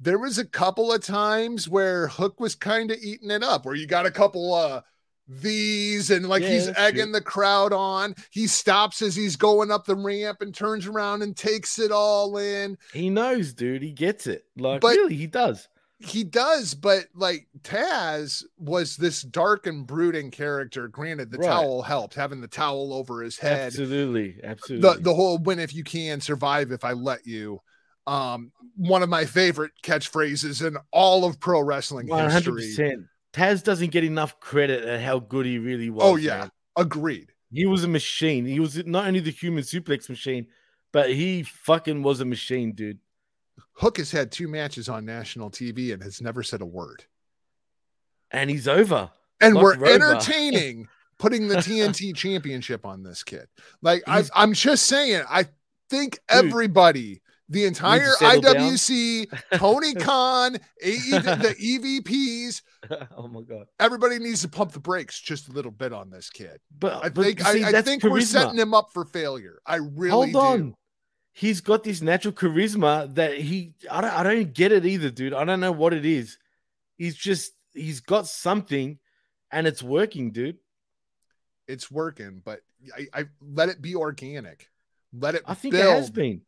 [0.00, 3.74] there was a couple of times where Hook was kind of eating it up, where
[3.74, 4.82] you got a couple of
[5.28, 7.12] these and like Yeah, he's egging true.
[7.12, 8.14] the crowd on.
[8.30, 12.36] He stops as he's going up the ramp and turns around and takes it all
[12.38, 12.76] in.
[12.92, 13.82] He knows, dude.
[13.82, 14.44] He gets it.
[14.56, 15.68] Like, But- really, he does.
[16.04, 20.88] He does, but like Taz was this dark and brooding character.
[20.88, 21.46] Granted, the Right.
[21.48, 23.66] towel helped, having the towel over his head.
[23.66, 24.88] Absolutely, absolutely.
[24.94, 27.60] the the whole win if you can survive if i let you
[28.06, 33.06] um one of my favorite catchphrases in all of pro wrestling One hundred history percent.
[33.32, 36.02] Taz doesn't get enough credit at how good he really was.
[36.04, 36.50] oh yeah man.
[36.76, 38.44] agreed he was a machine.
[38.46, 40.46] He was not only the human suplex machine,
[40.90, 42.98] but he fucking was a machine, dude.
[43.74, 47.04] Hook has had two matches on national tv and has never said a word
[48.30, 49.10] And he's over.
[49.40, 50.88] and we're entertaining
[51.18, 53.46] putting the tnt championship on this kid
[53.80, 55.46] like I, i'm just saying i
[55.90, 56.46] think Dude.
[56.46, 58.40] everybody the entire down.
[58.40, 59.26] iwc
[59.58, 62.62] tony khan AE, the evps
[63.16, 63.66] oh my god!
[63.78, 67.08] everybody needs to pump the brakes just a little bit on this kid But I
[67.10, 69.60] but think see, I, I think we're setting him up for failure.
[69.66, 70.74] I really Hold do.
[71.32, 75.34] He's got this natural charisma that he I don't I don't get it either, dude.
[75.34, 76.38] I don't know what it is.
[76.96, 78.98] He's just he's got something
[79.50, 80.58] and it's working, dude.
[81.66, 82.60] It's working, but
[82.96, 84.68] I, I let it be organic.
[85.12, 85.86] Let it I think build.
[85.86, 86.42] it has been.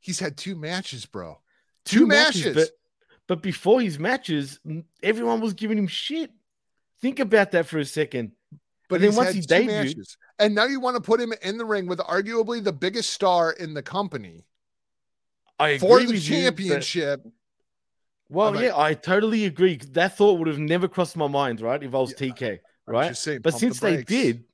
[0.00, 1.38] He's had two matches, bro.
[1.84, 2.54] Two, matches.
[2.54, 2.70] but
[3.26, 4.58] but before his matches,
[5.02, 6.30] everyone was giving him shit.
[7.00, 8.32] Think about that for a second.
[8.90, 10.16] But And then he's once had he two debuted- matches.
[10.38, 13.52] And now you want to put him in the ring with arguably the biggest star
[13.52, 14.44] in the company
[15.58, 17.26] I for the with you, but- championship.
[18.28, 19.76] well, like- yeah, I totally agree.
[19.92, 21.82] That thought would have never crossed my mind, right?
[21.82, 23.16] If I was Yeah, TK, right?
[23.16, 24.44] saying, But pump the since they did,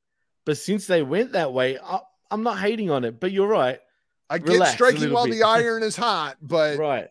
[0.45, 3.19] but since they went that way, I, I'm not hating on it.
[3.19, 3.81] But you're right,
[4.29, 5.35] I get relax striking while bit.
[5.35, 7.09] the iron is hot, but right.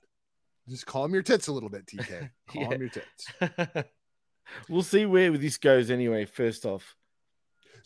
[0.69, 2.29] just calm your tits a little bit, TK.
[2.49, 2.77] Calm Yeah.
[2.77, 3.87] your tits.
[4.69, 6.25] we'll see where this goes anyway.
[6.25, 6.95] First off,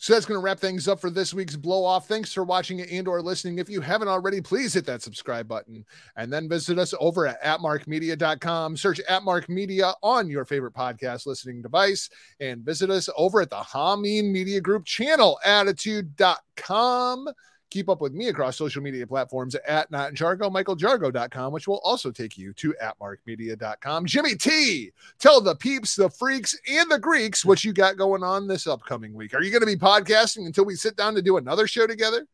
[0.02, 2.08] So that's going to wrap things up for this week's blow off.
[2.08, 3.58] Thanks for watching and or listening.
[3.58, 5.84] If you haven't already, please hit that subscribe button
[6.16, 8.78] and then visit us over at atmarkmedia.com.
[8.78, 12.08] Search Atmark Media on your favorite podcast listening device
[12.40, 17.28] and visit us over at the Hameen Media Group channel, attitude.com.
[17.70, 22.10] Keep up with me across social media platforms at Not Jago, MichaelJago.com, which will also
[22.10, 24.06] take you to atmarkmedia.com.
[24.06, 28.48] Jimmy T, tell the peeps, the freaks, and the Greeks what you got going on
[28.48, 29.34] this upcoming week.
[29.34, 32.26] Are you going to be podcasting until we sit down to do another show together?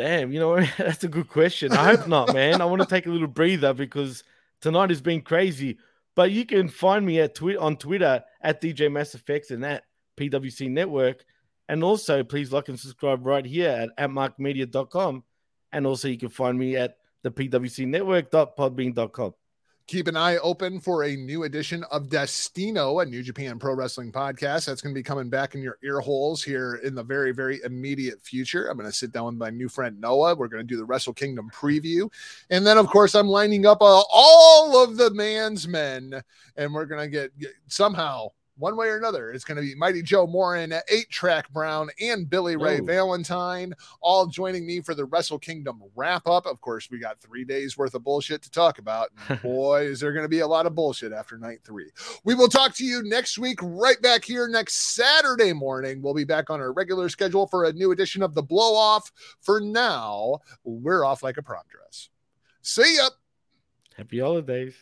[0.00, 1.72] damn, you know that's a good question.
[1.72, 2.60] I hope not, man.
[2.60, 4.24] I want to take a little breather because
[4.60, 5.78] tonight has been crazy.
[6.16, 9.84] But you can find me at twi- on Twitter at DJ Mass Effects and at
[10.16, 11.24] PWC Network.
[11.70, 15.22] And also, please like and subscribe right here at, at markmedia.com.
[15.70, 19.34] And also, you can find me at the PWC Network.podbean.com.
[19.86, 24.10] Keep an eye open for a new edition of Destino, a New Japan Pro Wrestling
[24.10, 24.66] podcast.
[24.66, 27.60] That's going to be coming back in your ear holes here in the very, very
[27.62, 28.66] immediate future.
[28.66, 30.34] I'm going to sit down with my new friend Noah.
[30.34, 32.12] We're going to do the Wrestle Kingdom preview.
[32.50, 36.20] And then, of course, I'm lining up uh, all of the man's men,
[36.56, 38.30] and we're going to get, get somehow.
[38.60, 42.28] One way or another, it's going to be Mighty Joe Morin, Eight Track Brown, and
[42.28, 42.84] Billy Ray Ooh.
[42.84, 46.44] Valentine, all joining me for the Wrestle Kingdom wrap up.
[46.44, 49.08] Of course, we got three days worth of bullshit to talk about.
[49.42, 51.90] Boy, is there going to be a lot of bullshit after night three.
[52.24, 56.02] We will talk to you next week, right back here next Saturday morning.
[56.02, 59.10] We'll be back on our regular schedule for a new edition of the Blow Off.
[59.40, 62.10] For now, we're off like a prom dress.
[62.60, 63.08] See ya.
[63.96, 64.74] Happy holidays.